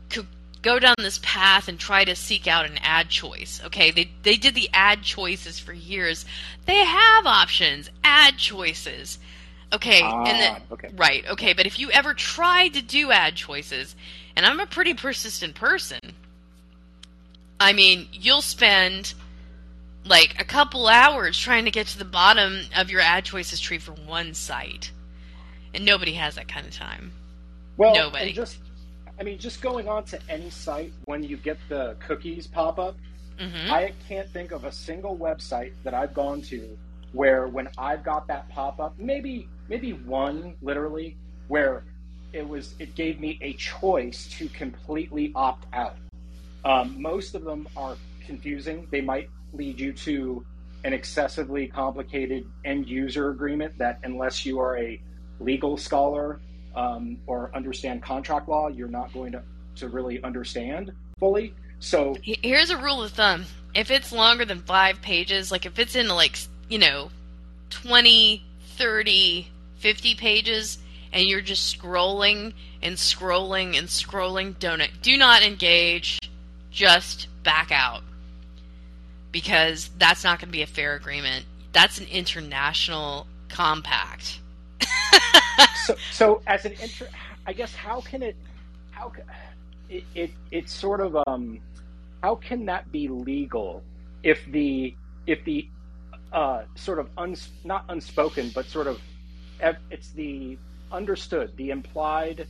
go 0.62 0.80
down 0.80 0.96
this 1.00 1.20
path 1.24 1.68
and 1.68 1.80
try 1.80 2.06
to 2.06 2.16
seek 2.16 2.48
out 2.48 2.66
an 2.66 2.78
ad 2.82 3.10
choice. 3.10 3.62
Okay, 3.66 3.92
they 3.92 4.12
they 4.24 4.38
did 4.38 4.56
the 4.56 4.70
ad 4.74 5.04
choices 5.04 5.60
for 5.60 5.74
years. 5.74 6.26
They 6.66 6.84
have 6.84 7.26
options, 7.26 7.90
ad 8.04 8.38
choices. 8.38 9.20
Okay, 9.74 10.02
ah, 10.04 10.24
and 10.26 10.40
then, 10.40 10.62
okay. 10.72 10.90
right, 10.96 11.26
okay, 11.30 11.54
but 11.54 11.66
if 11.66 11.80
you 11.80 11.90
ever 11.92 12.14
tried 12.14 12.74
to 12.74 12.82
do 12.82 13.12
ad 13.12 13.36
choices, 13.36 13.96
and 14.36 14.46
I'm 14.46 14.60
a 14.60 14.66
pretty 14.66 14.94
persistent 14.94 15.56
person, 15.56 16.00
I 17.60 17.72
mean, 17.72 18.08
you'll 18.12 18.42
spend 18.42 19.14
like 20.06 20.36
a 20.40 20.44
couple 20.44 20.88
hours 20.88 21.38
trying 21.38 21.66
to 21.66 21.72
get 21.72 21.88
to 21.88 21.98
the 21.98 22.06
bottom 22.06 22.62
of 22.76 22.90
your 22.90 23.02
ad 23.02 23.24
choices 23.24 23.60
tree 23.60 23.78
for 23.78 23.94
one 23.94 24.34
site. 24.34 24.92
And 25.74 25.86
nobody 25.86 26.14
has 26.14 26.36
that 26.36 26.48
kind 26.48 26.68
of 26.68 26.74
time. 26.74 27.14
Well, 27.78 27.94
nobody. 27.96 28.34
just 28.34 28.58
I 29.22 29.24
mean, 29.24 29.38
just 29.38 29.62
going 29.62 29.88
on 29.88 30.04
to 30.06 30.20
any 30.30 30.50
site 30.50 30.92
when 31.06 31.22
you 31.22 31.38
get 31.38 31.60
the 31.70 31.96
cookies 32.00 32.48
pop 32.48 32.80
up, 32.80 32.98
mm-hmm. 33.40 33.72
I 33.72 33.94
can't 34.10 34.28
think 34.28 34.52
of 34.52 34.66
a 34.66 34.72
single 34.72 35.16
website 35.16 35.74
that 35.84 35.94
I've 35.94 36.16
gone 36.16 36.42
to 36.44 36.76
where 37.14 37.46
when 37.46 37.70
I've 37.78 38.04
got 38.04 38.26
that 38.30 38.50
pop 38.50 38.80
up, 38.80 38.98
maybe 38.98 39.48
maybe 39.70 39.94
one 39.94 40.56
literally 40.64 41.18
where 41.50 41.84
it 42.34 42.50
was 42.50 42.74
it 42.80 42.96
gave 42.96 43.20
me 43.20 43.38
a 43.42 43.54
choice 43.54 44.28
to 44.40 44.50
completely 44.50 45.32
opt 45.36 45.68
out. 45.72 45.98
Um, 46.66 47.00
most 47.00 47.36
of 47.36 47.44
them 47.44 47.68
are 47.78 47.98
confusing. 48.26 48.88
They 48.90 49.02
might 49.02 49.30
lead 49.54 49.80
you 49.80 49.94
to 49.94 50.44
an 50.84 50.94
excessively 50.94 51.68
complicated 51.68 52.48
end 52.66 52.90
user 52.90 53.30
agreement 53.30 53.78
that 53.78 54.00
unless 54.04 54.48
you 54.48 54.60
are 54.60 54.80
a 54.80 55.00
legal 55.40 55.78
scholar 55.78 56.40
um, 56.76 57.18
or 57.28 57.52
understand 57.56 58.02
contract 58.04 58.48
law, 58.48 58.68
you're 58.68 58.88
not 58.88 59.14
going 59.14 59.32
to, 59.34 59.44
to 59.78 59.90
really 59.90 60.22
understand 60.24 60.92
fully. 61.20 61.54
So 61.80 62.16
here's 62.22 62.70
a 62.70 62.78
rule 62.78 63.04
of 63.04 63.12
thumb: 63.12 63.46
if 63.74 63.90
it's 63.92 64.12
longer 64.12 64.46
than 64.46 64.62
five 64.62 65.02
pages, 65.02 65.52
like 65.52 65.66
if 65.66 65.80
it's 65.80 65.96
in 65.96 66.08
like 66.08 66.38
you 66.70 66.80
know 66.80 67.10
20, 67.70 68.44
30, 68.78 69.48
50 69.78 70.16
pages, 70.16 70.78
and 71.12 71.26
you're 71.26 71.42
just 71.42 71.80
scrolling 71.80 72.54
and 72.82 72.96
scrolling 72.96 73.78
and 73.78 73.88
scrolling, 73.88 74.58
don't 74.60 74.82
do 75.02 75.18
not 75.18 75.44
engage. 75.44 76.20
Just 76.72 77.28
back 77.44 77.70
out 77.72 78.02
because 79.32 79.90
that's 79.98 80.24
not 80.24 80.40
going 80.40 80.48
to 80.48 80.52
be 80.52 80.62
a 80.62 80.68
fair 80.68 80.96
agreement. 80.96 81.46
That's 81.74 82.00
an 82.00 82.08
international 82.08 83.28
compact. 83.50 84.40
so, 85.86 85.96
so 86.12 86.42
as 86.48 86.66
an 86.66 86.74
inter, 86.82 87.08
I 87.46 87.54
guess 87.54 87.74
how 87.74 88.02
can 88.02 88.22
it, 88.24 88.36
how 88.92 89.12
it, 89.90 90.04
it, 90.16 90.32
it's 90.52 90.74
sort 90.74 91.02
of 91.02 91.18
um, 91.28 91.60
how 92.24 92.36
can 92.36 92.66
that 92.66 92.92
be 92.92 93.08
legal 93.08 93.84
if 94.24 94.46
the 94.52 94.96
if 95.28 95.44
the 95.46 95.68
uh, 96.32 96.64
sort 96.76 97.00
of 97.00 97.10
uns, 97.18 97.50
not 97.64 97.86
unspoken 97.90 98.52
but 98.54 98.66
sort 98.66 98.88
of 98.88 99.02
it's 99.90 100.10
the 100.12 100.58
understood 100.92 101.52
the 101.58 101.70
implied 101.70 102.48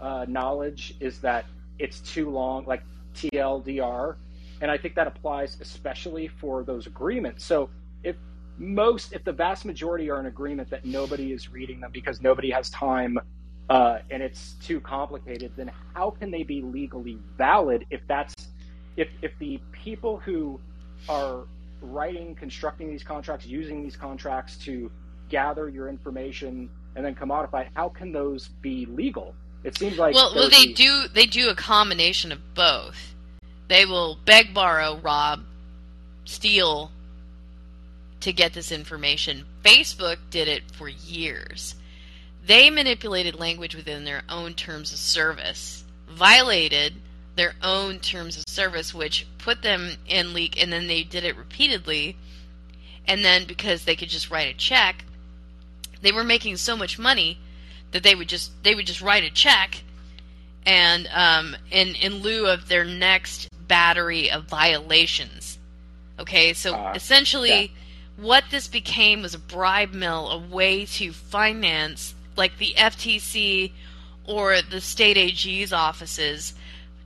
uh, 0.00 0.24
knowledge 0.28 0.94
is 1.00 1.18
that 1.20 1.44
it's 1.78 2.00
too 2.00 2.30
long 2.30 2.64
like 2.66 2.82
TLDR 3.14 4.16
and 4.60 4.70
I 4.70 4.78
think 4.78 4.94
that 4.94 5.06
applies 5.06 5.58
especially 5.60 6.28
for 6.28 6.62
those 6.62 6.86
agreements. 6.86 7.44
So 7.44 7.68
if 8.04 8.16
most, 8.58 9.12
if 9.12 9.24
the 9.24 9.32
vast 9.32 9.64
majority 9.64 10.10
are 10.10 10.20
in 10.20 10.26
agreement 10.26 10.70
that 10.70 10.84
nobody 10.84 11.32
is 11.32 11.50
reading 11.50 11.80
them 11.80 11.90
because 11.92 12.20
nobody 12.20 12.50
has 12.50 12.70
time 12.70 13.18
uh, 13.70 13.98
and 14.10 14.22
it's 14.22 14.54
too 14.62 14.80
complicated, 14.80 15.52
then 15.56 15.70
how 15.94 16.10
can 16.10 16.30
they 16.30 16.42
be 16.42 16.62
legally 16.62 17.18
valid 17.38 17.86
if 17.90 18.00
that's 18.06 18.34
if 18.96 19.08
if 19.22 19.32
the 19.38 19.58
people 19.72 20.18
who 20.18 20.60
are 21.08 21.44
writing, 21.80 22.34
constructing 22.34 22.90
these 22.90 23.02
contracts, 23.02 23.46
using 23.46 23.82
these 23.82 23.96
contracts 23.96 24.56
to 24.56 24.90
gather 25.28 25.68
your 25.68 25.88
information 25.88 26.68
and 26.94 27.04
then 27.04 27.14
commodify, 27.14 27.66
how 27.74 27.88
can 27.88 28.12
those 28.12 28.48
be 28.60 28.86
legal? 28.86 29.34
It 29.64 29.78
seems 29.78 29.96
like 29.96 30.14
well, 30.14 30.32
well 30.34 30.50
they 30.50 30.66
be... 30.66 30.74
do 30.74 31.08
they 31.08 31.26
do 31.26 31.48
a 31.48 31.54
combination 31.54 32.32
of 32.32 32.54
both. 32.54 33.14
They 33.68 33.86
will 33.86 34.18
beg, 34.24 34.52
borrow, 34.52 34.98
rob, 34.98 35.44
steal 36.24 36.90
to 38.22 38.32
get 38.32 38.52
this 38.54 38.72
information. 38.72 39.44
Facebook 39.64 40.16
did 40.30 40.48
it 40.48 40.62
for 40.72 40.88
years. 40.88 41.74
They 42.44 42.70
manipulated 42.70 43.34
language 43.38 43.74
within 43.74 44.04
their 44.04 44.22
own 44.28 44.54
terms 44.54 44.92
of 44.92 44.98
service, 44.98 45.84
violated 46.08 46.94
their 47.36 47.54
own 47.62 47.98
terms 47.98 48.36
of 48.36 48.44
service, 48.48 48.94
which 48.94 49.26
put 49.38 49.62
them 49.62 49.92
in 50.06 50.34
leak, 50.34 50.60
and 50.60 50.72
then 50.72 50.86
they 50.86 51.02
did 51.02 51.24
it 51.24 51.36
repeatedly. 51.36 52.16
And 53.06 53.24
then 53.24 53.46
because 53.46 53.84
they 53.84 53.96
could 53.96 54.08
just 54.08 54.30
write 54.30 54.52
a 54.54 54.56
check, 54.56 55.04
they 56.00 56.12
were 56.12 56.24
making 56.24 56.56
so 56.56 56.76
much 56.76 56.98
money 56.98 57.38
that 57.90 58.02
they 58.02 58.14
would 58.14 58.28
just 58.28 58.50
they 58.62 58.74
would 58.74 58.86
just 58.86 59.02
write 59.02 59.24
a 59.24 59.30
check, 59.30 59.82
and 60.64 61.08
um, 61.12 61.56
in 61.70 61.94
in 61.96 62.14
lieu 62.22 62.46
of 62.46 62.68
their 62.68 62.84
next 62.84 63.48
battery 63.66 64.30
of 64.30 64.44
violations. 64.44 65.58
Okay, 66.20 66.52
so 66.52 66.74
uh, 66.74 66.92
essentially. 66.94 67.50
Yeah 67.50 67.78
what 68.16 68.44
this 68.50 68.68
became 68.68 69.22
was 69.22 69.34
a 69.34 69.38
bribe 69.38 69.92
mill, 69.92 70.30
a 70.30 70.38
way 70.38 70.84
to 70.84 71.12
finance 71.12 72.14
like 72.36 72.58
the 72.58 72.74
FTC 72.76 73.72
or 74.24 74.62
the 74.62 74.80
state 74.80 75.16
AG's 75.16 75.72
offices 75.72 76.54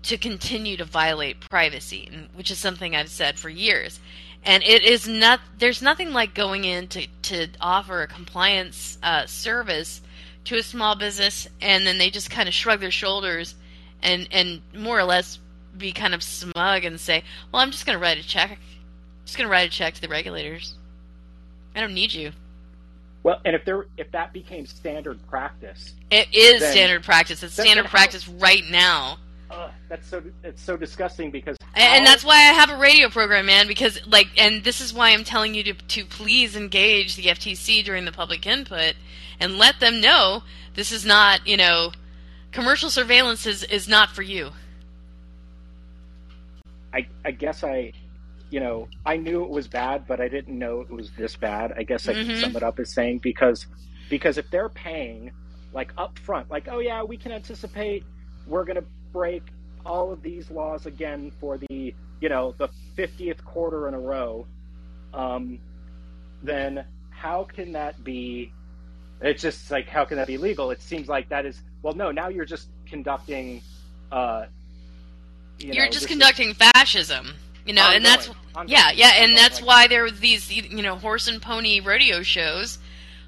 to 0.02 0.16
continue 0.16 0.76
to 0.76 0.84
violate 0.84 1.40
privacy, 1.50 2.10
which 2.34 2.50
is 2.50 2.58
something 2.58 2.94
I've 2.94 3.08
said 3.08 3.38
for 3.38 3.48
years. 3.48 3.98
And 4.44 4.62
it 4.62 4.84
is 4.84 5.08
not 5.08 5.40
there's 5.58 5.82
nothing 5.82 6.12
like 6.12 6.34
going 6.34 6.64
in 6.64 6.86
to, 6.88 7.06
to 7.22 7.48
offer 7.60 8.02
a 8.02 8.06
compliance 8.06 8.98
uh, 9.02 9.26
service 9.26 10.00
to 10.44 10.56
a 10.56 10.62
small 10.62 10.94
business 10.94 11.48
and 11.60 11.84
then 11.84 11.98
they 11.98 12.10
just 12.10 12.30
kind 12.30 12.48
of 12.48 12.54
shrug 12.54 12.78
their 12.78 12.92
shoulders 12.92 13.56
and 14.02 14.28
and 14.30 14.62
more 14.72 14.96
or 14.96 15.04
less 15.04 15.40
be 15.76 15.92
kind 15.92 16.14
of 16.14 16.22
smug 16.22 16.84
and 16.84 17.00
say, 17.00 17.24
"Well, 17.50 17.60
I'm 17.60 17.72
just 17.72 17.84
going 17.84 17.98
to 17.98 18.02
write 18.02 18.18
a 18.18 18.26
check. 18.26 18.52
I'm 18.52 18.58
just 19.24 19.36
going 19.36 19.48
to 19.48 19.50
write 19.50 19.68
a 19.68 19.72
check 19.72 19.94
to 19.94 20.00
the 20.00 20.08
regulators." 20.08 20.75
I 21.76 21.80
don't 21.80 21.94
need 21.94 22.14
you. 22.14 22.32
Well, 23.22 23.40
and 23.44 23.54
if 23.54 23.64
there 23.64 23.86
if 23.96 24.10
that 24.12 24.32
became 24.32 24.66
standard 24.66 25.18
practice, 25.28 25.92
it 26.10 26.28
is 26.32 26.60
then, 26.60 26.72
standard 26.72 27.02
practice. 27.02 27.42
It's 27.42 27.54
standard 27.54 27.86
practice 27.86 28.26
right 28.26 28.62
now. 28.70 29.18
Uh, 29.50 29.70
that's 29.88 30.06
so 30.08 30.22
it's 30.42 30.62
so 30.62 30.76
disgusting 30.76 31.30
because 31.30 31.56
and, 31.74 31.84
how... 31.84 31.96
and, 31.96 32.06
that's 32.06 32.24
why 32.24 32.34
I 32.36 32.52
have 32.52 32.70
a 32.70 32.76
radio 32.78 33.08
program, 33.08 33.46
man. 33.46 33.68
Because 33.68 33.98
like, 34.06 34.28
and 34.38 34.64
this 34.64 34.80
is 34.80 34.94
why 34.94 35.10
I'm 35.10 35.24
telling 35.24 35.54
you 35.54 35.62
to 35.64 35.74
to 35.74 36.04
please 36.06 36.56
engage 36.56 37.16
the 37.16 37.24
FTC 37.24 37.84
during 37.84 38.06
the 38.06 38.12
public 38.12 38.46
input 38.46 38.94
and 39.38 39.58
let 39.58 39.80
them 39.80 40.00
know 40.00 40.42
this 40.74 40.92
is 40.92 41.04
not 41.04 41.46
you 41.46 41.56
know 41.56 41.92
commercial 42.52 42.90
surveillance 42.90 43.44
is 43.44 43.64
is 43.64 43.86
not 43.86 44.10
for 44.10 44.22
you. 44.22 44.50
I 46.94 47.06
I 47.24 47.32
guess 47.32 47.62
I 47.62 47.92
you 48.50 48.60
know, 48.60 48.88
I 49.04 49.16
knew 49.16 49.42
it 49.44 49.50
was 49.50 49.66
bad, 49.66 50.06
but 50.06 50.20
I 50.20 50.28
didn't 50.28 50.58
know 50.58 50.80
it 50.80 50.90
was 50.90 51.10
this 51.12 51.36
bad. 51.36 51.72
I 51.76 51.82
guess 51.82 52.08
I 52.08 52.14
mm-hmm. 52.14 52.30
can 52.30 52.40
sum 52.40 52.56
it 52.56 52.62
up 52.62 52.78
as 52.78 52.92
saying 52.92 53.18
because 53.18 53.66
because 54.08 54.38
if 54.38 54.48
they're 54.50 54.68
paying 54.68 55.32
like 55.72 55.92
up 55.98 56.18
front, 56.18 56.50
like 56.50 56.68
oh 56.68 56.78
yeah, 56.78 57.02
we 57.02 57.16
can 57.16 57.32
anticipate 57.32 58.04
we're 58.46 58.64
going 58.64 58.76
to 58.76 58.84
break 59.12 59.42
all 59.84 60.12
of 60.12 60.22
these 60.22 60.50
laws 60.50 60.86
again 60.86 61.32
for 61.40 61.58
the 61.58 61.94
you 62.20 62.28
know 62.28 62.54
the 62.58 62.68
50th 62.96 63.42
quarter 63.44 63.88
in 63.88 63.94
a 63.94 64.00
row, 64.00 64.46
um, 65.12 65.58
then 66.42 66.84
how 67.10 67.44
can 67.44 67.72
that 67.72 68.02
be? 68.04 68.52
It's 69.20 69.42
just 69.42 69.70
like 69.70 69.88
how 69.88 70.04
can 70.04 70.18
that 70.18 70.26
be 70.26 70.38
legal? 70.38 70.70
It 70.70 70.82
seems 70.82 71.08
like 71.08 71.28
that 71.30 71.46
is 71.46 71.62
well, 71.82 71.94
no. 71.94 72.10
Now 72.10 72.28
you're 72.28 72.44
just 72.44 72.68
conducting. 72.86 73.62
Uh, 74.12 74.46
you 75.58 75.72
You're 75.72 75.86
know, 75.86 75.90
just 75.90 75.94
this 75.94 76.02
is 76.02 76.08
conducting 76.08 76.52
fascism, 76.52 77.34
you 77.66 77.74
know, 77.74 77.90
and 77.90 78.04
that's 78.04 78.28
ongoing, 78.54 78.68
yeah, 78.68 78.90
yeah, 78.92 79.12
and 79.16 79.32
ongoing, 79.32 79.36
that's 79.36 79.60
like- 79.60 79.68
why 79.68 79.86
there 79.88 80.02
were 80.02 80.10
these 80.10 80.50
you 80.50 80.82
know 80.82 80.96
horse 80.96 81.28
and 81.28 81.42
pony 81.42 81.80
rodeo 81.80 82.22
shows 82.22 82.78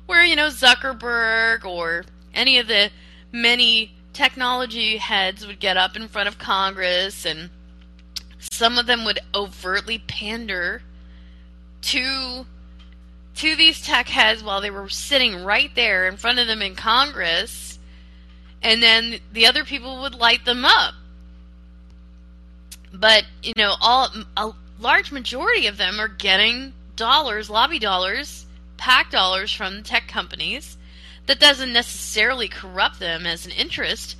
where 0.06 0.24
you 0.24 0.36
know 0.36 0.48
Zuckerberg 0.48 1.64
or 1.64 2.04
any 2.32 2.58
of 2.58 2.68
the 2.68 2.90
many 3.32 3.92
technology 4.12 4.96
heads 4.96 5.46
would 5.46 5.60
get 5.60 5.76
up 5.76 5.96
in 5.96 6.08
front 6.08 6.28
of 6.28 6.38
Congress 6.38 7.24
and 7.26 7.50
some 8.40 8.78
of 8.78 8.86
them 8.86 9.04
would 9.04 9.18
overtly 9.34 9.98
pander 9.98 10.82
to 11.82 12.46
to 13.34 13.54
these 13.54 13.80
tech 13.80 14.08
heads 14.08 14.42
while 14.42 14.60
they 14.60 14.70
were 14.70 14.88
sitting 14.88 15.44
right 15.44 15.72
there 15.74 16.08
in 16.08 16.16
front 16.16 16.40
of 16.40 16.48
them 16.48 16.60
in 16.60 16.74
Congress. 16.74 17.78
And 18.60 18.82
then 18.82 19.20
the 19.32 19.46
other 19.46 19.64
people 19.64 20.00
would 20.00 20.16
light 20.16 20.44
them 20.44 20.64
up 20.64 20.94
but 22.92 23.24
you 23.42 23.52
know 23.56 23.74
all 23.80 24.08
a 24.36 24.50
large 24.80 25.10
majority 25.12 25.66
of 25.66 25.76
them 25.76 26.00
are 26.00 26.08
getting 26.08 26.72
dollars 26.96 27.48
lobby 27.50 27.78
dollars 27.78 28.46
PAC 28.76 29.10
dollars 29.10 29.52
from 29.52 29.82
tech 29.82 30.08
companies 30.08 30.76
that 31.26 31.40
doesn't 31.40 31.72
necessarily 31.72 32.48
corrupt 32.48 32.98
them 33.00 33.26
as 33.26 33.44
an 33.46 33.52
interest 33.52 34.16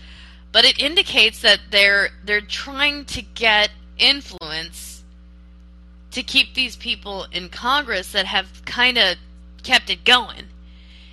but 0.53 0.65
it 0.65 0.79
indicates 0.79 1.41
that 1.43 1.61
they're 1.71 2.11
they're 2.25 2.41
trying 2.41 3.05
to 3.05 3.23
get 3.23 3.71
influence 3.99 5.03
to 6.11 6.23
keep 6.23 6.55
these 6.55 6.77
people 6.77 7.27
in 7.33 7.49
congress 7.49 8.13
that 8.13 8.27
have 8.27 8.65
kind 8.65 8.99
of 8.99 9.17
kept 9.63 9.91
it 9.91 10.05
going 10.05 10.45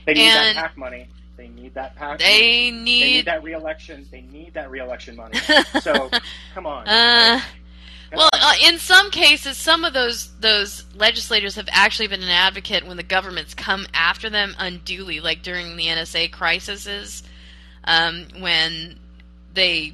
They 0.05 0.13
need 0.13 0.21
and- 0.27 0.57
that 0.57 0.61
PAC 0.69 0.77
money. 0.77 1.07
They 1.37 1.47
need 1.49 1.73
that 1.73 1.95
PAC. 1.95 2.19
they 2.19 2.25
money. 2.25 2.69
They 2.69 2.71
need 2.71 3.13
need 3.17 3.25
that 3.25 3.43
reelection. 3.43 4.07
They 4.11 4.21
need 4.21 4.53
that 4.53 4.69
reelection 4.71 5.15
money. 5.15 5.37
So 5.81 6.09
come 6.53 6.65
on. 6.65 6.87
uh 6.87 7.39
Come 8.11 8.17
Well, 8.19 8.29
on. 8.33 8.39
uh, 8.41 8.53
in 8.63 8.77
some 8.79 9.09
cases, 9.11 9.57
some 9.57 9.83
of 9.83 9.93
those 9.93 10.31
those 10.39 10.85
legislators 10.95 11.55
have 11.55 11.67
actually 11.71 12.07
been 12.07 12.21
an 12.23 12.29
advocate 12.29 12.85
when 12.87 12.97
the 12.97 13.03
governments 13.03 13.53
come 13.53 13.85
after 13.93 14.29
them 14.29 14.55
unduly, 14.59 15.19
like 15.19 15.41
during 15.41 15.75
the 15.75 15.87
NSA 15.87 16.31
crises, 16.31 17.23
um, 17.83 18.27
when 18.39 18.99
they 19.53 19.93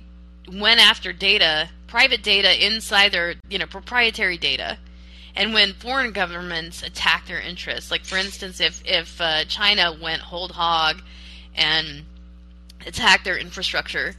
went 0.52 0.80
after 0.80 1.14
data, 1.14 1.70
private 1.88 2.22
data 2.22 2.66
inside 2.66 3.12
their 3.14 3.36
you 3.50 3.58
know 3.58 3.66
proprietary 3.66 4.38
data, 4.38 4.78
and 5.36 5.54
when 5.54 5.74
foreign 5.74 6.12
governments 6.12 6.84
attack 6.84 7.28
their 7.28 7.40
interests. 7.40 7.90
Like 7.92 8.04
for 8.06 8.18
instance, 8.18 8.60
if 8.60 8.84
if 8.86 9.20
uh, 9.22 9.46
China 9.46 9.98
went 10.02 10.22
hold 10.22 10.52
hog 10.52 11.02
and 11.56 12.04
attack 12.86 13.24
their 13.24 13.38
infrastructure 13.38 14.16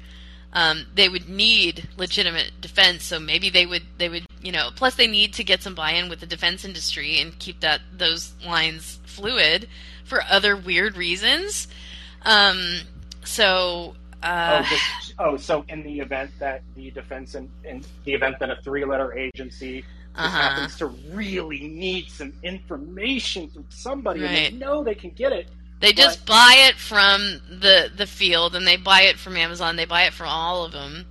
um, 0.55 0.85
they 0.95 1.09
would 1.09 1.29
need 1.29 1.88
legitimate 1.97 2.53
defense. 2.61 3.05
So 3.05 3.18
maybe 3.18 3.49
they 3.49 3.64
would 3.66 3.83
they 3.99 4.09
would 4.09 4.27
you 4.42 4.53
know 4.53 4.68
plus 4.77 4.95
they 4.97 5.07
need 5.07 5.33
to 5.35 5.45
get 5.45 5.62
some 5.62 5.75
buy-in 5.75 6.09
with 6.09 6.21
the 6.21 6.27
defense 6.27 6.64
industry 6.64 7.18
and 7.21 7.38
keep 7.38 7.61
that 7.61 7.81
those 7.97 8.33
lines 8.47 8.99
fluid 9.05 9.68
for 10.05 10.23
other 10.31 10.57
weird 10.57 10.97
reasons. 10.97 11.68
Um, 12.23 12.81
so 13.25 13.95
uh, 14.23 14.62
oh, 14.62 14.68
this, 14.71 15.14
oh, 15.18 15.37
so 15.37 15.64
in 15.68 15.83
the 15.83 16.01
event 16.01 16.31
that 16.38 16.62
the 16.77 16.90
defense 16.90 17.35
and 17.35 17.49
in 17.64 17.83
the 18.05 18.12
event 18.12 18.38
that 18.38 18.51
a 18.51 18.57
three-letter 18.62 19.16
agency 19.18 19.85
Uh-huh. 20.14 20.29
happens 20.29 20.77
to 20.77 20.87
really 21.14 21.66
need 21.66 22.11
some 22.11 22.35
information 22.42 23.49
from 23.49 23.64
somebody, 23.71 24.23
and 24.23 24.37
they 24.37 24.51
know 24.51 24.85
they 24.85 24.95
can 24.95 25.09
get 25.11 25.33
it. 25.33 25.49
They 25.83 25.92
just 25.92 26.25
buy 26.25 26.55
it 26.68 26.77
from 26.77 27.40
the 27.51 27.90
the 27.95 28.07
field 28.07 28.57
and 28.57 28.66
they 28.66 28.77
buy 28.77 29.03
it 29.03 29.18
from 29.18 29.37
Amazon. 29.37 29.77
They 29.77 29.85
buy 29.85 30.05
it 30.05 30.14
from 30.14 30.29
all 30.29 30.64
of 30.64 30.73
them. 30.73 31.05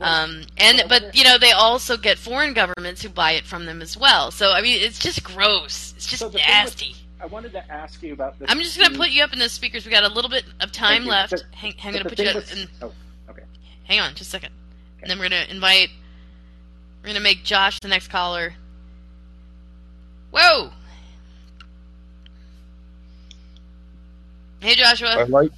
Um, 0.00 0.44
and 0.56 0.82
but 0.88 1.14
you 1.14 1.24
know 1.24 1.36
they 1.36 1.50
also 1.52 1.96
get 1.96 2.16
foreign 2.18 2.54
governments 2.54 3.02
who 3.02 3.08
buy 3.10 3.32
it 3.32 3.44
from 3.44 3.66
them 3.66 3.82
as 3.82 3.96
well. 3.96 4.30
So 4.30 4.50
I 4.52 4.62
mean 4.62 4.80
it's 4.80 4.98
just 4.98 5.24
gross. 5.24 5.92
It's 5.96 6.06
just 6.06 6.20
So 6.20 6.28
the 6.28 6.38
thing 6.38 6.46
with- 6.46 6.64
nasty. 6.64 6.94
I 7.22 7.26
wanted 7.26 7.52
to 7.52 7.70
ask 7.70 8.02
you 8.02 8.14
about 8.14 8.38
this. 8.38 8.50
I'm 8.50 8.60
just 8.60 8.78
gonna 8.78 8.96
put 8.96 9.10
you 9.10 9.22
up 9.22 9.32
in 9.34 9.38
the 9.38 9.48
speakers. 9.50 9.84
We 9.84 9.90
got 9.90 10.04
a 10.04 10.08
little 10.08 10.30
bit 10.30 10.44
of 10.60 10.72
time 10.72 11.04
left. 11.04 11.32
But- 11.32 11.42
hang, 11.52 11.72
hang 11.72 11.92
but 11.92 11.98
gonna 12.04 12.08
put 12.08 12.18
you 12.18 12.24
thing 12.26 12.36
up 12.36 12.42
with- 12.42 12.52
in. 12.56 12.68
Oh, 12.80 12.92
okay. 13.28 13.42
Hang 13.84 14.00
on, 14.00 14.14
just 14.14 14.28
a 14.28 14.30
second. 14.30 14.52
And 15.02 15.10
then 15.10 15.18
we're 15.18 15.28
gonna 15.28 15.46
invite. 15.50 15.90
We're 17.02 17.08
gonna 17.08 17.20
make 17.20 17.44
Josh 17.44 17.78
the 17.80 17.88
next 17.88 18.08
caller. 18.08 18.54
Whoa! 20.30 20.70
Hey 24.60 24.74
Joshua. 24.74 25.08
I 25.10 25.22
like. 25.24 25.52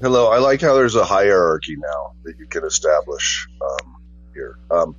Hello, 0.00 0.30
I 0.30 0.38
like 0.38 0.60
how 0.60 0.74
there's 0.74 0.96
a 0.96 1.04
hierarchy 1.04 1.76
now 1.76 2.14
that 2.24 2.38
you 2.38 2.46
can 2.46 2.64
establish 2.64 3.48
um, 3.62 3.96
here. 4.34 4.58
Um, 4.70 4.96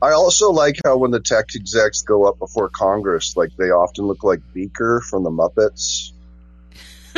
I 0.00 0.12
also 0.12 0.50
like 0.50 0.76
how 0.84 0.96
when 0.96 1.10
the 1.10 1.20
tech 1.20 1.54
execs 1.54 2.02
go 2.02 2.24
up 2.24 2.38
before 2.38 2.68
Congress, 2.68 3.36
like 3.36 3.50
they 3.56 3.70
often 3.70 4.06
look 4.06 4.24
like 4.24 4.40
Beaker 4.54 5.00
from 5.00 5.24
the 5.24 5.30
Muppets. 5.30 6.12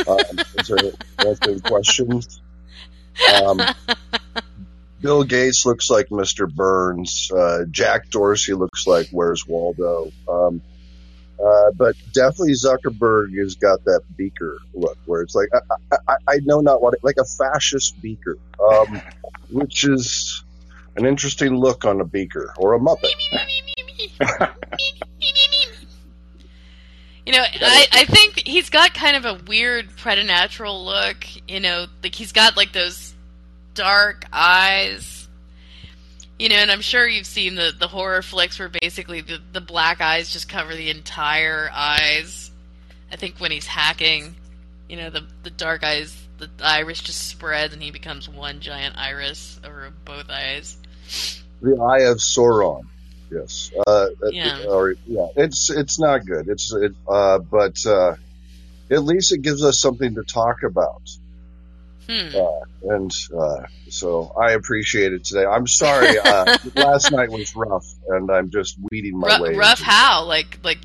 Um, 0.07 0.37
to 0.65 0.93
answer 1.19 1.59
questions. 1.61 2.41
Um, 3.33 3.61
Bill 4.99 5.23
Gates 5.23 5.65
looks 5.65 5.89
like 5.89 6.09
Mr. 6.09 6.53
Burns. 6.53 7.31
Uh, 7.31 7.65
Jack 7.69 8.09
Dorsey 8.09 8.53
looks 8.53 8.85
like 8.85 9.09
Where's 9.11 9.47
Waldo. 9.47 10.11
Um, 10.27 10.61
uh, 11.43 11.71
but 11.75 11.95
definitely 12.13 12.53
Zuckerberg 12.53 13.37
has 13.39 13.55
got 13.55 13.83
that 13.85 14.01
beaker 14.15 14.57
look 14.73 14.97
where 15.05 15.21
it's 15.21 15.35
like, 15.35 15.49
I, 15.91 15.97
I, 16.07 16.15
I 16.27 16.35
know 16.43 16.59
not 16.59 16.81
what, 16.81 16.95
like 17.03 17.17
a 17.19 17.25
fascist 17.25 18.01
beaker, 18.01 18.37
um, 18.59 19.01
which 19.51 19.83
is 19.83 20.43
an 20.95 21.05
interesting 21.05 21.55
look 21.55 21.85
on 21.85 22.01
a 22.01 22.05
beaker 22.05 22.53
or 22.57 22.73
a 22.73 22.79
Muppet. 22.79 23.11
You 27.25 27.33
know, 27.33 27.43
I, 27.43 27.87
I 27.91 28.05
think 28.05 28.47
he's 28.47 28.69
got 28.69 28.93
kind 28.93 29.15
of 29.15 29.25
a 29.25 29.41
weird 29.47 29.95
preternatural 29.95 30.83
look. 30.83 31.25
You 31.47 31.59
know, 31.59 31.85
like 32.03 32.15
he's 32.15 32.31
got 32.31 32.57
like 32.57 32.73
those 32.73 33.13
dark 33.73 34.25
eyes. 34.33 35.20
You 36.41 36.49
know, 36.49 36.55
and 36.55 36.71
I'm 36.71 36.81
sure 36.81 37.07
you've 37.07 37.27
seen 37.27 37.53
the, 37.53 37.71
the 37.77 37.87
horror 37.87 38.23
flicks 38.23 38.57
where 38.57 38.67
basically 38.81 39.21
the, 39.21 39.39
the 39.53 39.61
black 39.61 40.01
eyes 40.01 40.33
just 40.33 40.49
cover 40.49 40.73
the 40.73 40.89
entire 40.89 41.69
eyes. 41.71 42.49
I 43.11 43.15
think 43.15 43.35
when 43.37 43.51
he's 43.51 43.67
hacking, 43.67 44.33
you 44.89 44.97
know, 44.97 45.11
the 45.11 45.23
the 45.43 45.51
dark 45.51 45.83
eyes, 45.83 46.19
the 46.39 46.49
iris 46.63 46.99
just 46.99 47.27
spreads 47.27 47.75
and 47.75 47.83
he 47.83 47.91
becomes 47.91 48.27
one 48.27 48.59
giant 48.59 48.97
iris 48.97 49.59
over 49.63 49.93
both 50.03 50.31
eyes. 50.31 50.77
The 51.61 51.79
Eye 51.79 52.09
of 52.09 52.17
Sauron. 52.17 52.87
Yes. 53.29 53.69
Uh, 53.85 54.07
Yeah. 54.31 54.63
Or, 54.67 54.95
yeah. 55.05 55.27
It's, 55.35 55.69
it's 55.69 55.99
not 55.99 56.25
good. 56.25 56.49
It's, 56.49 56.73
it, 56.73 56.93
uh, 57.07 57.37
but, 57.37 57.85
uh, 57.85 58.15
at 58.89 59.03
least 59.03 59.31
it 59.31 59.43
gives 59.43 59.63
us 59.63 59.77
something 59.77 60.15
to 60.15 60.23
talk 60.23 60.63
about. 60.63 61.03
Hmm. 62.09 62.35
Uh, 62.35 62.93
and, 62.95 63.11
uh, 63.37 63.65
so 63.89 64.33
I 64.39 64.51
appreciate 64.53 65.13
it 65.13 65.23
today. 65.23 65.45
I'm 65.45 65.67
sorry. 65.67 66.17
Uh, 66.17 66.57
last 66.75 67.11
night 67.11 67.29
was 67.29 67.55
rough 67.55 67.85
and 68.09 68.29
I'm 68.31 68.49
just 68.49 68.77
weeding 68.91 69.17
my 69.17 69.37
Ru- 69.37 69.43
way. 69.43 69.55
rough 69.55 69.79
how? 69.79 70.25
Like 70.25 70.59
like 70.63 70.79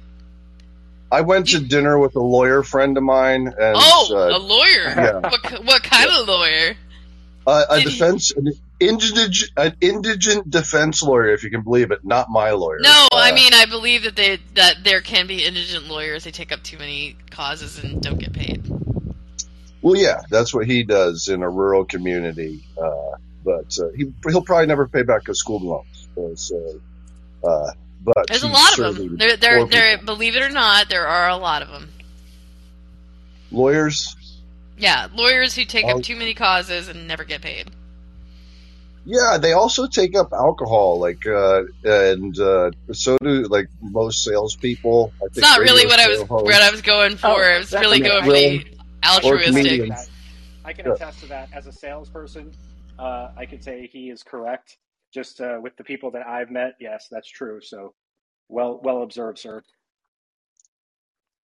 I 1.11 1.21
went 1.23 1.49
to 1.51 1.61
dinner 1.61 1.99
with 1.99 2.17
a 2.17 2.21
lawyer 2.21 2.63
friend 2.63 2.97
of 2.97 3.03
mine 3.05 3.47
and, 3.47 3.77
oh, 3.79 4.09
uh, 4.13 4.37
a 4.37 4.41
lawyer. 4.41 4.85
yeah. 4.97 5.21
What 5.21 5.65
what 5.65 5.83
kind 5.83 6.11
of 6.11 6.27
lawyer? 6.29 6.75
Uh, 7.47 7.65
a 7.71 7.79
he- 7.79 7.85
defense, 7.85 8.33
an 8.33 8.51
indigent, 8.81 9.51
an 9.57 9.77
indigent 9.81 10.51
defense 10.51 11.01
lawyer, 11.03 11.29
if 11.33 11.45
you 11.45 11.51
can 11.51 11.63
believe 11.63 11.93
it, 11.93 12.05
not 12.05 12.29
my 12.29 12.51
lawyer. 12.51 12.79
No, 12.81 13.07
I 13.13 13.31
Uh, 13.31 13.35
mean 13.37 13.55
I 13.55 13.67
believe 13.67 14.03
that 14.03 14.17
they 14.17 14.39
that 14.55 14.83
there 14.83 15.01
can 15.01 15.27
be 15.29 15.45
indigent 15.45 15.87
lawyers. 15.87 16.25
They 16.25 16.33
take 16.33 16.51
up 16.53 16.63
too 16.65 16.77
many 16.77 17.17
causes 17.31 17.83
and 17.83 18.03
don't 18.03 18.19
get 18.19 18.33
paid. 18.33 18.65
Well, 19.87 19.95
yeah, 19.95 20.23
that's 20.29 20.53
what 20.53 20.67
he 20.67 20.83
does 20.83 21.29
in 21.29 21.45
a 21.45 21.49
rural 21.49 21.85
community. 21.85 22.65
Uh, 22.77 23.19
but 23.45 23.79
uh, 23.79 23.91
he 23.97 24.13
he'll 24.29 24.43
probably 24.43 24.67
never 24.67 24.89
pay 24.89 25.05
back 25.05 25.29
his 25.29 25.39
school 25.39 25.61
loans. 25.61 26.09
Uh, 26.19 26.35
so, 26.35 26.81
uh, 27.45 27.71
but 28.03 28.27
There's 28.27 28.43
a 28.43 28.49
lot 28.49 28.77
of 28.81 28.97
them. 28.97 29.17
There, 29.17 29.37
there, 29.37 29.65
there. 29.65 29.99
Believe 29.99 30.35
it 30.35 30.43
or 30.43 30.51
not, 30.51 30.89
there 30.89 31.07
are 31.07 31.29
a 31.29 31.37
lot 31.37 31.63
of 31.63 31.69
them. 31.69 31.89
lawyers. 33.53 34.17
Yeah, 34.77 35.07
lawyers 35.15 35.55
who 35.55 35.65
take 35.65 35.87
up 35.87 36.03
too 36.03 36.17
many 36.17 36.35
causes 36.35 36.89
and 36.89 37.07
never 37.07 37.23
get 37.23 37.41
paid. 37.41 37.71
Yeah, 39.05 39.39
they 39.41 39.53
also 39.53 39.87
take 39.87 40.17
up 40.17 40.33
alcohol, 40.33 40.99
like, 40.99 41.25
uh, 41.29 41.63
and 41.85 42.37
uh, 42.41 42.73
so 42.93 43.17
do 43.23 43.45
like 43.45 43.69
most 43.81 44.25
salespeople. 44.25 45.13
I 45.23 45.27
It's 45.27 45.39
not 45.39 45.61
really 45.61 45.87
what 45.87 46.01
I 46.01 46.09
was 46.09 46.23
hosts. 46.23 46.45
what 46.45 46.61
I 46.61 46.73
was 46.73 46.83
going 46.83 47.17
for. 47.17 47.29
Oh, 47.29 47.37
I 47.37 47.59
was 47.59 47.73
really 47.73 47.99
exactly. 47.99 48.01
going 48.01 48.61
for 48.61 48.67
the 48.67 48.76
altruistic. 49.07 49.55
comedians. 49.55 50.11
I 50.65 50.73
can 50.73 50.91
attest 50.91 51.21
to 51.21 51.27
that 51.27 51.49
as 51.53 51.67
a 51.67 51.73
salesperson. 51.73 52.53
Uh, 52.99 53.31
I 53.37 53.47
can 53.47 53.61
say 53.61 53.89
he 53.93 54.11
is 54.11 54.23
correct. 54.23 54.79
just 55.13 55.41
uh, 55.41 55.59
with 55.63 55.77
the 55.77 55.85
people 55.85 56.11
that 56.11 56.27
I've 56.27 56.51
met, 56.51 56.75
yes, 56.81 57.07
that's 57.11 57.31
true. 57.31 57.61
So 57.61 57.95
well, 58.49 58.81
well 58.83 59.03
observed, 59.03 59.39
sir. 59.39 59.63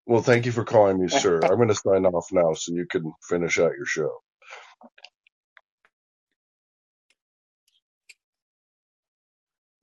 Well, 0.06 0.22
thank 0.22 0.46
you 0.46 0.52
for 0.52 0.64
calling 0.64 1.00
me, 1.00 1.08
sir. 1.08 1.40
I'm 1.44 1.56
going 1.56 1.68
to 1.68 1.74
sign 1.74 2.04
off 2.06 2.26
now 2.32 2.52
so 2.54 2.72
you 2.72 2.86
can 2.86 3.12
finish 3.28 3.58
out 3.58 3.72
your 3.76 3.86
show. 3.86 4.10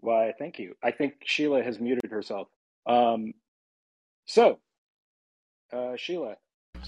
Why, 0.01 0.33
thank 0.37 0.59
you. 0.59 0.75
I 0.83 0.91
think 0.91 1.15
Sheila 1.25 1.61
has 1.61 1.79
muted 1.79 2.09
herself. 2.09 2.47
Um, 2.85 3.33
so, 4.25 4.59
uh, 5.73 5.93
Sheila. 5.97 6.35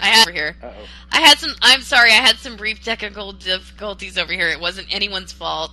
I 0.01 0.07
had 0.07 0.27
over 0.27 0.31
here. 0.31 0.55
Uh-oh. 0.61 0.87
I 1.11 1.21
had 1.21 1.37
some. 1.37 1.53
I'm 1.61 1.81
sorry. 1.81 2.09
I 2.09 2.15
had 2.15 2.37
some 2.37 2.57
brief 2.57 2.83
technical 2.83 3.33
difficulties 3.33 4.17
over 4.17 4.33
here. 4.33 4.49
It 4.49 4.59
wasn't 4.59 4.93
anyone's 4.93 5.31
fault. 5.31 5.71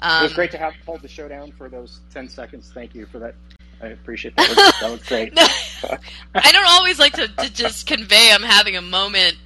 Um, 0.00 0.20
it 0.20 0.24
was 0.24 0.32
great 0.34 0.50
to 0.52 0.58
have 0.58 0.74
hold 0.86 1.02
the 1.02 1.08
show 1.08 1.26
down 1.26 1.52
for 1.52 1.68
those 1.68 2.00
ten 2.12 2.28
seconds. 2.28 2.70
Thank 2.72 2.94
you 2.94 3.06
for 3.06 3.18
that. 3.18 3.34
I 3.82 3.88
appreciate 3.88 4.36
that. 4.36 4.76
that 4.80 4.90
was 4.90 5.02
great. 5.04 5.32
I 6.34 6.52
don't 6.52 6.66
always 6.68 6.98
like 6.98 7.14
to, 7.14 7.28
to, 7.28 7.50
just 7.50 7.86
convey 7.86 8.30
I'm 8.30 8.42
having 8.42 8.76
a 8.76 8.82
moment, 8.82 9.36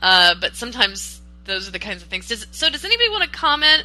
uh, 0.00 0.34
but 0.40 0.56
sometimes 0.56 1.20
those 1.44 1.68
are 1.68 1.70
the 1.70 1.78
kinds 1.78 2.02
of 2.02 2.08
things. 2.08 2.28
Does, 2.28 2.46
so, 2.50 2.70
does 2.70 2.82
anybody 2.82 3.10
want 3.10 3.24
to 3.24 3.28
comment 3.30 3.84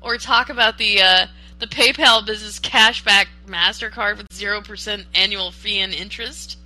or 0.00 0.18
talk 0.18 0.50
about 0.50 0.78
the 0.78 1.00
uh, 1.00 1.26
the 1.60 1.68
PayPal 1.68 2.26
Business 2.26 2.58
Cashback 2.58 3.26
Mastercard 3.46 4.16
with 4.16 4.26
zero 4.32 4.60
percent 4.60 5.06
annual 5.14 5.52
fee 5.52 5.78
and 5.78 5.94
interest? 5.94 6.58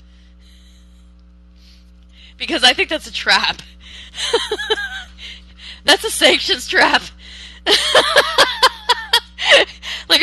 Because 2.40 2.64
I 2.64 2.72
think 2.72 2.88
that's 2.88 3.06
a 3.06 3.12
trap. 3.12 3.60
that's 5.84 6.02
a 6.02 6.10
sanctions 6.10 6.66
trap. 6.66 7.02
like 7.66 7.76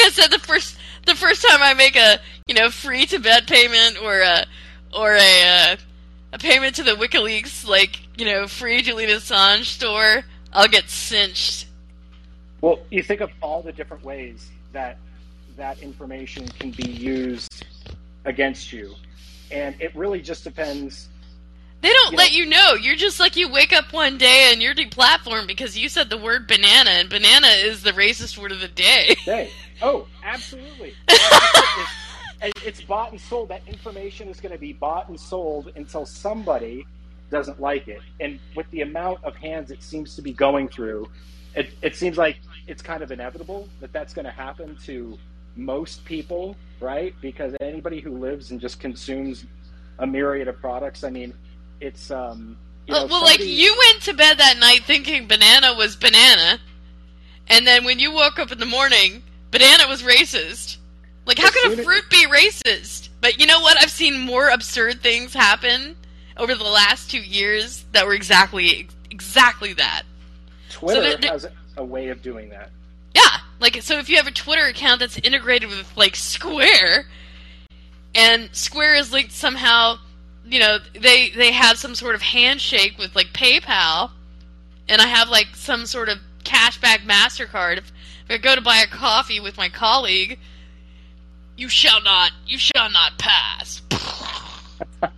I 0.01 0.09
said, 0.11 0.32
the 0.32 0.39
first 0.39 0.78
the 1.05 1.13
first 1.13 1.45
time 1.47 1.59
I 1.61 1.76
make 1.76 1.95
a 1.95 2.20
you 2.47 2.55
know 2.55 2.72
free 2.72 3.05
Tibet 3.05 3.47
payment 3.47 4.01
or 4.01 4.20
a 4.20 4.47
or 4.93 5.13
a 5.13 5.43
uh, 5.43 5.76
a 6.34 6.39
payment 6.39 6.76
to 6.76 6.84
the 6.84 6.95
WikiLeaks 6.95 7.68
like 7.68 7.99
you 8.18 8.26
know 8.26 8.47
free 8.47 8.82
Julian 8.82 9.11
Assange 9.11 9.65
store, 9.65 10.26
I'll 10.51 10.68
get 10.68 10.89
cinched. 10.89 11.68
Well, 12.61 12.80
you 12.89 13.03
think 13.03 13.22
of 13.22 13.30
all 13.41 13.61
the 13.61 13.72
different 13.72 14.03
ways 14.03 14.49
that 14.74 14.97
that 15.55 15.84
information 15.84 16.47
can 16.47 16.72
be 16.72 16.89
used 16.89 17.63
against 18.26 18.74
you, 18.74 18.95
and 19.51 19.80
it 19.80 19.95
really 19.95 20.20
just 20.20 20.43
depends. 20.43 21.09
They 21.82 21.90
don't 21.90 22.12
You 22.14 22.18
let 22.18 22.32
know- 22.32 22.38
you 22.38 22.46
know. 22.46 22.74
You're 22.74 22.96
just 22.96 23.20
like 23.20 23.36
you 23.36 23.50
wake 23.50 23.72
up 23.74 23.94
one 23.94 24.18
day 24.18 24.50
and 24.52 24.62
you're 24.62 24.74
deplatformed 24.74 25.48
because 25.48 25.78
you 25.78 25.90
said 25.90 26.10
the 26.10 26.18
word 26.18 26.48
banana, 26.48 26.90
and 26.92 27.10
banana 27.10 27.48
is 27.48 27.84
the 27.84 27.92
racist 27.92 28.38
word 28.38 28.52
of 28.52 28.60
the 28.60 28.68
day. 28.68 29.16
Day. 29.26 29.50
Oh, 29.80 30.08
absolutely. 30.24 30.96
it's, 31.08 31.92
it's- 32.42 32.64
it's 32.66 32.82
bought 32.82 33.12
and 33.12 33.22
sold. 33.22 33.50
That 33.50 33.62
information 33.68 34.28
is 34.28 34.40
going 34.40 34.52
to 34.54 34.58
be 34.58 34.74
bought 34.74 35.08
and 35.08 35.20
sold 35.20 35.72
until 35.76 36.04
somebody 36.06 36.86
doesn't 37.30 37.60
like 37.62 37.88
it. 37.88 38.02
And 38.20 38.40
with 38.56 38.70
the 38.72 38.82
amount 38.82 39.24
of 39.24 39.36
hands 39.36 39.70
it 39.70 39.84
seems 39.84 40.16
to 40.16 40.22
be 40.24 40.34
going 40.34 40.68
through, 40.68 41.10
it, 41.56 41.70
it 41.84 41.96
seems 41.96 42.18
like 42.18 42.38
it's 42.68 42.82
kind 42.82 43.04
of 43.04 43.12
inevitable 43.12 43.70
that 43.80 43.94
that's 43.94 44.14
going 44.16 44.26
to 44.26 44.32
happen 44.32 44.78
to 44.86 45.16
most 45.56 46.04
people, 46.06 46.56
right? 46.80 47.14
Because 47.22 47.56
anybody 47.62 48.00
who 48.00 48.18
lives 48.18 48.50
and 48.50 48.60
just 48.60 48.80
consumes 48.80 49.46
a 50.00 50.08
myriad 50.08 50.48
of 50.48 50.60
products, 50.60 51.04
I 51.04 51.10
mean, 51.12 51.34
it's 51.82 52.12
um. 52.12 52.58
You 52.88 52.94
know, 52.94 53.06
well, 53.08 53.22
like 53.22 53.44
you 53.44 53.76
went 53.90 54.04
to 54.04 54.14
bed 54.14 54.38
that 54.38 54.58
night 54.60 54.84
thinking 54.86 55.28
banana 55.28 55.74
was 55.74 55.98
banana, 55.98 56.60
and 57.50 57.68
then 57.68 57.84
when 57.84 58.00
you 58.00 58.14
woke 58.14 58.40
up 58.40 58.52
in 58.52 58.60
the 58.60 58.66
morning, 58.66 59.24
banana 59.52 59.88
was 59.88 60.04
racist. 60.04 60.78
Like, 61.26 61.40
how 61.40 61.52
could 61.52 61.78
a 61.78 61.84
fruit 61.84 62.10
be 62.10 62.26
racist? 62.28 63.10
But 63.20 63.40
you 63.40 63.46
know 63.46 63.60
what? 63.60 63.78
I've 63.78 63.92
seen 63.92 64.18
more 64.18 64.48
absurd 64.48 65.02
things 65.02 65.34
happen 65.34 65.98
over 66.38 66.56
the 66.56 66.64
last 66.64 67.12
two 67.12 67.20
years 67.20 67.84
that 67.92 68.06
were 68.06 68.14
exactly 68.14 68.88
exactly 69.12 69.74
that. 69.74 70.04
Twitter 70.70 71.18
there- 71.18 71.32
has 71.32 71.48
a 71.76 71.84
way 71.84 72.08
of 72.10 72.22
doing 72.22 72.50
that. 72.50 72.70
Yeah, 73.14 73.38
like 73.60 73.82
so 73.82 73.98
if 74.00 74.10
you 74.10 74.16
have 74.18 74.28
a 74.28 74.32
Twitter 74.32 74.66
account 74.66 75.00
that's 75.00 75.18
integrated 75.18 75.70
with 75.70 75.92
like 75.98 76.16
Square, 76.16 77.08
and 78.16 78.50
Square 78.54 78.96
is 78.96 79.12
linked 79.12 79.32
somehow, 79.32 79.98
you 80.50 80.60
know, 80.60 80.80
they 80.93 81.30
they 81.32 81.52
have 81.52 81.78
some 81.78 81.95
sort 81.95 82.16
of 82.16 82.22
handshake 82.22 82.98
with 82.98 83.16
like 83.16 83.28
PayPal, 83.34 84.12
and 84.88 85.02
I 85.02 85.08
have 85.08 85.30
like 85.30 85.48
some 85.56 85.86
sort 85.86 86.10
of 86.10 86.20
cashback 86.43 87.00
Mastercard. 87.00 87.78
If, 87.78 87.91
if 88.30 88.32
I 88.32 88.38
go 88.38 88.56
to 88.56 88.62
buy 88.62 88.78
a 88.78 88.88
coffee 88.88 89.39
with 89.39 89.58
my 89.58 89.70
colleague, 89.70 90.39
you 91.58 91.70
shall 91.70 92.02
not, 92.04 92.32
you 92.45 92.58
shall 92.58 92.89
not 92.89 93.18
pass. 93.18 93.82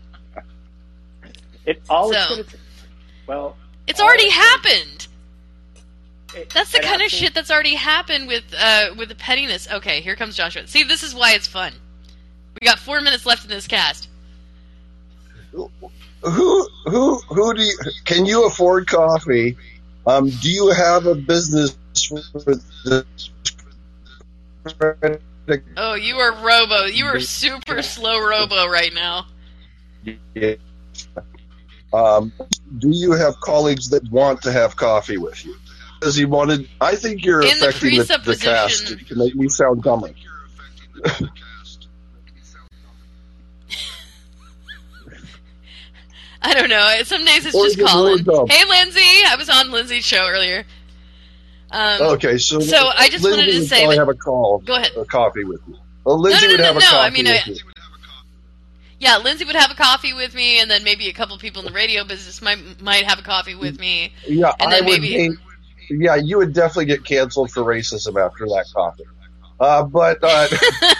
It 1.65 1.81
all 1.89 2.11
it's 2.11 2.27
So- 2.27 2.57
Well, 3.27 3.55
It's 3.87 3.99
already 4.01 4.29
happened. 4.29 5.07
it- 6.35 6.49
That's 6.49 6.71
the 6.71 6.79
kind 6.79 7.01
of 7.03 7.09
shit 7.11 7.33
that's 7.35 7.51
already 7.51 7.75
happened 7.75 8.27
with 8.27 8.43
uh 8.57 8.95
with 8.97 9.09
the 9.09 9.15
pettiness. 9.15 9.67
Okay, 9.71 10.01
here 10.01 10.15
comes 10.15 10.35
Joshua. 10.35 10.65
See, 10.67 10.83
this 10.83 11.03
is 11.03 11.13
why 11.13 11.33
it's 11.33 11.45
fun. 11.47 11.73
We 12.59 12.65
got 12.65 12.79
four 12.79 13.01
minutes 13.01 13.25
left 13.25 13.43
in 13.43 13.49
this 13.49 13.67
cast. 13.67 14.08
Who 15.51 15.69
who 16.21 17.19
who 17.19 17.53
do 17.53 17.61
you 17.61 17.77
can 18.05 18.25
you 18.25 18.45
afford 18.45 18.87
coffee? 18.87 19.57
Um, 20.05 20.29
do 20.29 20.49
you 20.49 20.71
have 20.71 21.05
a 21.05 21.15
business 21.15 21.77
the 21.93 23.05
Oh, 25.77 25.95
you 25.95 26.15
are 26.17 26.33
robo. 26.45 26.85
You 26.85 27.05
are 27.05 27.19
super 27.19 27.81
slow 27.81 28.19
robo 28.19 28.67
right 28.67 28.93
now. 28.93 29.25
Um, 31.91 32.31
do 32.77 32.89
you 32.91 33.13
have 33.13 33.39
colleagues 33.39 33.89
that 33.89 34.09
want 34.11 34.43
to 34.43 34.51
have 34.51 34.75
coffee 34.75 35.17
with 35.17 35.43
you? 35.43 35.55
Because 35.99 36.15
he 36.15 36.25
wanted. 36.25 36.69
I 36.79 36.95
think 36.95 37.25
you're 37.25 37.41
In 37.41 37.47
affecting 37.57 37.97
the, 37.97 38.03
the 38.03 38.37
cast 38.37 38.85
presupposition- 38.85 39.05
to 39.07 39.15
make 39.15 39.35
me 39.35 39.49
sound 39.49 39.81
dumber. 39.83 40.11
I 46.41 46.53
don't 46.53 46.69
know. 46.69 47.01
Some 47.03 47.25
days 47.25 47.45
it's 47.45 47.55
Or 47.55 47.65
just 47.65 47.77
is 47.77 47.83
it 47.83 47.83
really 47.83 48.23
Colin. 48.23 48.23
dumb? 48.23 48.47
Hey, 48.47 48.65
Lindsay. 48.67 49.01
I 49.27 49.35
was 49.37 49.49
on 49.49 49.71
Lindsay's 49.71 50.05
show 50.05 50.25
earlier. 50.27 50.65
Um, 51.71 52.01
Okay, 52.13 52.37
so 52.37 52.59
So 52.61 52.77
I 52.97 53.09
just 53.09 53.23
Lindsay 53.23 53.39
wanted 53.41 53.51
to 53.53 53.65
say 53.67 53.85
that- 53.87 53.97
have 53.97 54.09
a 54.09 54.13
call, 54.13 54.59
Go 54.59 54.75
ahead. 54.75 54.91
a 54.97 55.05
coffee 55.05 55.43
with 55.43 55.59
you. 55.67 55.75
Well, 56.03 56.17
Lindsay 56.19 56.47
no, 56.47 56.53
would 56.53 56.59
no, 56.61 56.65
have 56.65 56.75
a 56.77 56.79
no, 56.79 56.85
coffee 56.85 56.97
I 57.05 57.09
mean, 57.11 57.25
with 57.25 57.41
I- 57.45 57.49
you. 57.51 57.57
Yeah, 58.99 59.17
Lindsay 59.17 59.45
would 59.45 59.55
have 59.55 59.71
a 59.71 59.75
coffee 59.75 60.13
with 60.13 60.33
me, 60.33 60.59
and 60.59 60.69
then 60.69 60.83
maybe 60.83 61.07
a 61.07 61.13
couple 61.13 61.37
people 61.37 61.61
in 61.61 61.67
the 61.67 61.73
radio 61.73 62.03
business 62.03 62.41
might 62.41 62.81
might 62.81 63.05
have 63.05 63.17
a 63.19 63.21
coffee 63.21 63.55
with 63.55 63.79
me. 63.79 64.11
Yeah, 64.27 64.51
and 64.59 64.69
I 64.69 64.77
then 64.77 64.85
would. 64.85 65.01
maybe- 65.01 65.13
hate- 65.13 65.31
yeah, 65.89 66.15
you 66.15 66.37
would 66.37 66.53
definitely 66.53 66.85
get 66.85 67.05
canceled 67.05 67.51
for 67.51 67.61
racism 67.63 68.23
after 68.23 68.45
that 68.47 68.65
coffee. 68.75 69.03
Uh, 69.59 69.83
but 69.83 70.19
uh, 70.21 70.47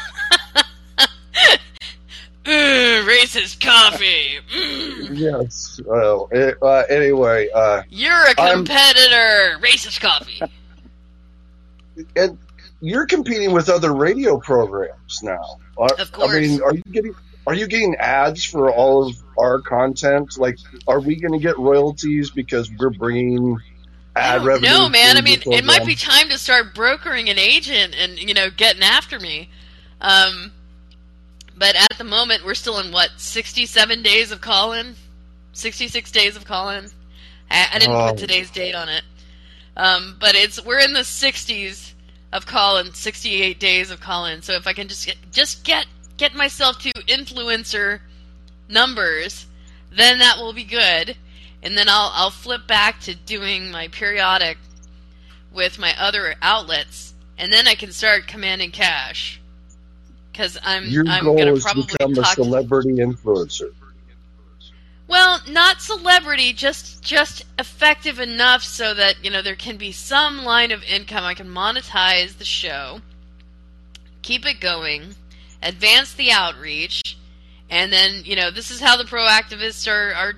racist 3.01 3.59
coffee. 3.59 4.39
Mm. 4.53 5.17
yes. 5.17 5.79
Well, 5.85 6.29
eh, 6.31 6.51
uh, 6.61 6.83
anyway, 6.89 7.49
uh, 7.53 7.83
You're 7.89 8.13
a 8.13 8.39
I'm- 8.39 8.57
competitor. 8.65 9.57
Racist 9.61 9.99
coffee. 10.01 10.41
and 12.15 12.37
you're 12.81 13.05
competing 13.05 13.51
with 13.51 13.69
other 13.69 13.93
radio 13.93 14.37
programs 14.39 15.21
now. 15.23 15.57
Are- 15.77 15.89
Of 15.99 16.11
course. 16.11 16.31
I 16.35 16.39
mean, 16.39 16.61
are 16.61 16.73
you 16.73 16.83
getting 16.91 17.15
are 17.47 17.53
you 17.53 17.67
getting 17.67 17.95
ads 17.95 18.43
for 18.43 18.71
all 18.71 19.07
of 19.07 19.15
our 19.37 19.59
content? 19.61 20.37
Like, 20.37 20.57
are 20.87 20.99
we 20.99 21.15
going 21.15 21.31
to 21.33 21.39
get 21.39 21.57
royalties 21.57 22.29
because 22.29 22.69
we're 22.77 22.91
bringing 22.91 23.57
ad 24.15 24.43
revenue? 24.45 24.69
No, 24.69 24.89
man. 24.89 25.17
I 25.17 25.21
mean, 25.21 25.41
it 25.45 25.65
might 25.65 25.85
be 25.85 25.95
time 25.95 26.29
to 26.29 26.37
start 26.37 26.75
brokering 26.75 27.27
an 27.29 27.39
agent 27.39 27.95
and 27.99 28.19
you 28.19 28.33
know 28.33 28.49
getting 28.55 28.83
after 28.83 29.19
me. 29.19 29.49
Um, 30.01 30.51
but 31.59 31.75
at 31.75 31.97
the 31.97 32.03
moment, 32.03 32.45
we're 32.45 32.55
still 32.55 32.79
in 32.79 32.91
what 32.91 33.11
sixty-seven 33.17 34.01
days 34.01 34.31
of 34.31 34.41
Callin, 34.41 34.95
sixty-six 35.53 36.11
days 36.11 36.35
of 36.35 36.45
Callin. 36.45 36.87
I, 37.51 37.67
I 37.73 37.79
didn't 37.79 37.95
Oh. 37.95 38.09
put 38.09 38.17
today's 38.17 38.49
date 38.49 38.75
on 38.75 38.89
it, 38.89 39.03
um, 39.77 40.17
but 40.19 40.35
it's 40.35 40.63
we're 40.65 40.79
in 40.79 40.93
the 40.93 41.03
sixties 41.03 41.93
of 42.31 42.45
Callin, 42.45 42.93
sixty-eight 42.93 43.59
days 43.59 43.91
of 43.91 43.99
Callin. 43.99 44.41
So 44.41 44.53
if 44.53 44.65
I 44.65 44.73
can 44.73 44.87
just 44.87 45.05
get, 45.05 45.17
just 45.31 45.63
get 45.63 45.85
get 46.17 46.33
myself 46.33 46.79
to 46.79 46.91
influencer 47.07 47.99
numbers, 48.69 49.45
then 49.91 50.19
that 50.19 50.37
will 50.37 50.53
be 50.53 50.63
good. 50.63 51.17
And 51.61 51.77
then 51.77 51.89
I'll 51.89 52.11
I'll 52.13 52.29
flip 52.31 52.67
back 52.67 53.01
to 53.01 53.15
doing 53.15 53.69
my 53.69 53.89
periodic 53.89 54.57
with 55.51 55.77
my 55.79 55.93
other 55.99 56.35
outlets, 56.41 57.13
and 57.37 57.51
then 57.51 57.67
I 57.67 57.75
can 57.75 57.91
start 57.91 58.27
commanding 58.27 58.71
cash. 58.71 59.38
Because 60.39 60.57
I'm 60.63 60.85
Your 60.85 61.05
I'm 61.05 61.25
goal 61.25 61.35
gonna 61.35 61.51
is 61.51 61.65
to 61.65 61.65
probably 61.65 61.83
become 61.83 62.17
a 62.17 62.25
celebrity 62.27 62.91
influencer. 62.91 63.73
well, 65.05 65.41
not 65.49 65.81
celebrity, 65.81 66.53
just 66.53 67.03
just 67.03 67.43
effective 67.57 68.21
enough 68.21 68.63
so 68.63 68.93
that 68.93 69.15
you 69.21 69.29
know 69.29 69.41
there 69.41 69.57
can 69.57 69.75
be 69.75 69.91
some 69.91 70.45
line 70.45 70.71
of 70.71 70.81
income. 70.83 71.25
I 71.25 71.33
can 71.33 71.49
monetize 71.49 72.37
the 72.37 72.45
show, 72.45 73.01
keep 74.21 74.45
it 74.45 74.61
going, 74.61 75.13
advance 75.61 76.13
the 76.13 76.31
outreach, 76.31 77.17
and 77.69 77.91
then 77.91 78.21
you 78.23 78.37
know 78.37 78.49
this 78.49 78.71
is 78.71 78.79
how 78.79 78.95
the 78.95 79.03
proactivists 79.03 79.91
are 79.91 80.13
are 80.13 80.35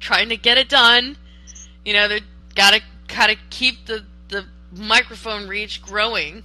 trying 0.00 0.30
to 0.30 0.38
get 0.38 0.56
it 0.56 0.70
done. 0.70 1.18
You 1.84 1.92
know 1.92 2.08
they 2.08 2.20
gotta 2.54 2.80
gotta 3.06 3.36
keep 3.50 3.84
the 3.84 4.02
the 4.30 4.46
microphone 4.72 5.46
reach 5.46 5.82
growing, 5.82 6.42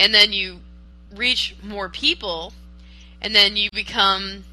and 0.00 0.12
then 0.12 0.32
you 0.32 0.58
reach 1.14 1.54
more 1.62 1.88
people, 1.88 2.52
and 3.20 3.34
then 3.34 3.56
you 3.56 3.68
become 3.72 4.44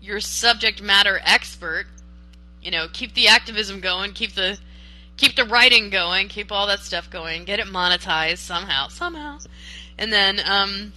your 0.00 0.20
subject 0.20 0.82
matter 0.82 1.20
expert. 1.24 1.86
You 2.62 2.70
know, 2.70 2.86
keep 2.92 3.14
the 3.14 3.28
activism 3.28 3.80
going, 3.80 4.12
keep 4.12 4.32
the 4.34 4.58
keep 5.16 5.36
the 5.36 5.44
writing 5.44 5.88
going, 5.90 6.28
keep 6.28 6.50
all 6.52 6.66
that 6.66 6.80
stuff 6.80 7.08
going, 7.10 7.44
get 7.44 7.58
it 7.60 7.66
monetized 7.66 8.38
somehow, 8.38 8.88
somehow, 8.88 9.38
and 9.98 10.12
then 10.12 10.40
um, 10.44 10.92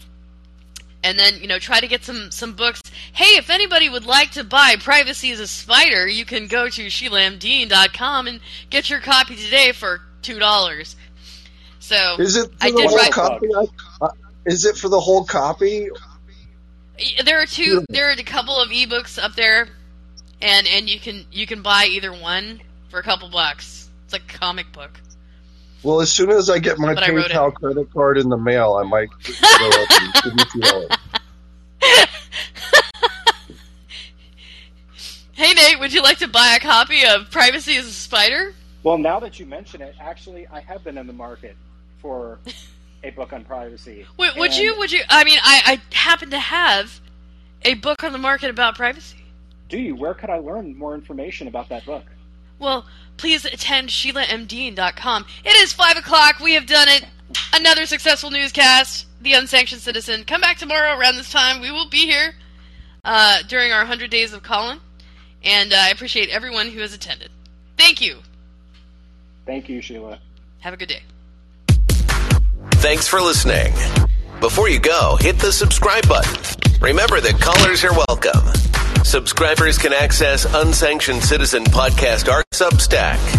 and 1.03 1.17
then 1.17 1.39
you 1.39 1.47
know 1.47 1.59
try 1.59 1.79
to 1.79 1.87
get 1.87 2.03
some 2.03 2.31
some 2.31 2.53
books. 2.53 2.81
Hey, 3.13 3.37
if 3.37 3.49
anybody 3.49 3.87
would 3.89 4.05
like 4.05 4.31
to 4.31 4.43
buy 4.43 4.75
Privacy 4.79 5.31
as 5.31 5.39
a 5.39 5.47
Spider, 5.47 6.07
you 6.07 6.25
can 6.25 6.47
go 6.47 6.69
to 6.69 6.85
SheilaMdean.com 6.87 8.27
and 8.27 8.39
get 8.69 8.89
your 8.89 8.99
copy 8.99 9.35
today 9.35 9.71
for 9.71 10.01
two 10.21 10.39
dollars. 10.39 10.95
So 11.79 12.15
Is 12.19 12.35
it 12.35 12.51
I 12.61 12.71
did 12.71 12.87
whole 12.89 12.97
write- 12.97 13.11
copy? 13.11 13.47
I- 13.55 13.65
Is 14.49 14.65
it 14.65 14.77
for 14.77 14.89
the 14.89 14.99
whole 14.99 15.23
copy? 15.25 15.89
There 17.23 17.39
are 17.39 17.45
two. 17.45 17.85
There 17.87 18.09
are 18.09 18.13
a 18.13 18.23
couple 18.23 18.59
of 18.59 18.69
ebooks 18.69 19.21
up 19.23 19.35
there, 19.35 19.67
and 20.41 20.67
and 20.67 20.89
you 20.89 20.99
can 20.99 21.25
you 21.31 21.45
can 21.45 21.61
buy 21.61 21.85
either 21.85 22.11
one 22.11 22.59
for 22.89 22.99
a 22.99 23.03
couple 23.03 23.29
bucks. 23.29 23.87
It's 24.05 24.13
like 24.13 24.33
a 24.33 24.37
comic 24.39 24.71
book. 24.71 24.99
Well, 25.83 26.01
as 26.01 26.11
soon 26.11 26.31
as 26.31 26.49
I 26.49 26.57
get 26.57 26.79
my 26.79 26.95
But 26.95 27.03
I 27.03 27.11
wrote 27.11 27.27
it. 27.27 27.31
PayPal 27.31 27.53
credit 27.53 27.93
card 27.93 28.17
in 28.17 28.27
the 28.27 28.37
mail, 28.37 28.73
I 28.73 28.83
might 28.83 29.09
go 29.59 29.69
up 29.69 29.91
and 30.01 30.13
give 30.23 30.33
you 30.33 30.45
two 30.51 30.59
dollars. 30.61 30.89
Hey 35.33 35.53
Nate, 35.53 35.79
would 35.79 35.93
you 35.93 36.01
like 36.01 36.17
to 36.17 36.27
buy 36.27 36.57
a 36.57 36.59
copy 36.59 37.05
of 37.05 37.31
Privacy 37.31 37.75
is 37.75 37.87
a 37.87 37.91
Spider? 37.91 38.53
Well, 38.83 38.97
now 38.97 39.21
that 39.21 39.39
you 39.39 39.45
mention 39.45 39.81
it, 39.81 39.95
actually, 39.97 40.45
I 40.47 40.59
have 40.59 40.83
been 40.83 40.97
in 40.97 41.07
the 41.07 41.13
market 41.13 41.55
for 42.01 42.39
a 43.03 43.11
book 43.11 43.33
on 43.33 43.43
privacy. 43.45 44.05
Would, 44.17 44.35
would 44.37 44.51
And 44.51 44.59
you? 44.59 44.77
Would 44.77 44.91
you? 44.91 45.01
I 45.09 45.23
mean, 45.23 45.39
I 45.41 45.81
I 45.91 45.95
happen 45.95 46.29
to 46.31 46.39
have 46.39 46.99
a 47.63 47.75
book 47.75 48.03
on 48.03 48.11
the 48.11 48.17
market 48.17 48.49
about 48.49 48.75
privacy. 48.75 49.17
Do 49.69 49.77
you? 49.77 49.95
Where 49.95 50.13
could 50.13 50.29
I 50.29 50.37
learn 50.37 50.77
more 50.77 50.95
information 50.95 51.47
about 51.47 51.69
that 51.69 51.85
book? 51.85 52.03
Well, 52.57 52.85
please 53.17 53.45
attend 53.45 53.89
SheilaMD.com. 53.89 55.25
It 55.45 55.55
is 55.55 55.71
5 55.71 55.97
o'clock. 55.97 56.39
We 56.39 56.55
have 56.55 56.65
done 56.65 56.89
it. 56.89 57.05
Another 57.53 57.85
successful 57.85 58.31
newscast, 58.31 59.05
The 59.21 59.33
Unsanctioned 59.33 59.81
Citizen. 59.81 60.23
Come 60.25 60.41
back 60.41 60.57
tomorrow 60.57 60.97
around 60.97 61.15
this 61.15 61.31
time. 61.31 61.61
We 61.61 61.71
will 61.71 61.87
be 61.87 62.05
here 62.05 62.33
uh, 63.05 63.43
during 63.47 63.71
our 63.71 63.79
100 63.81 64.09
days 64.09 64.33
of 64.33 64.43
Callin. 64.43 64.79
And 65.43 65.71
uh, 65.71 65.77
I 65.77 65.89
appreciate 65.89 66.29
everyone 66.29 66.69
who 66.69 66.79
has 66.81 66.93
attended. 66.93 67.29
Thank 67.77 68.01
you. 68.01 68.17
Thank 69.45 69.69
you, 69.69 69.81
Sheila. 69.81 70.19
Have 70.59 70.73
a 70.73 70.77
good 70.77 70.89
day. 70.89 71.03
Thanks 72.79 73.09
for 73.09 73.19
listening. 73.19 73.73
Before 74.39 74.69
you 74.69 74.79
go, 74.79 75.17
hit 75.19 75.37
the 75.37 75.51
subscribe 75.51 76.07
button. 76.07 76.33
Remember 76.79 77.19
that 77.19 77.37
callers 77.37 77.83
are 77.83 77.91
welcome. 77.91 79.03
Subscribers 79.03 79.77
can 79.77 79.91
access 79.91 80.45
Unsanctioned 80.45 81.21
Citizen 81.21 81.65
Podcast 81.65 82.31
Art 82.31 82.45
Substack 82.53 83.38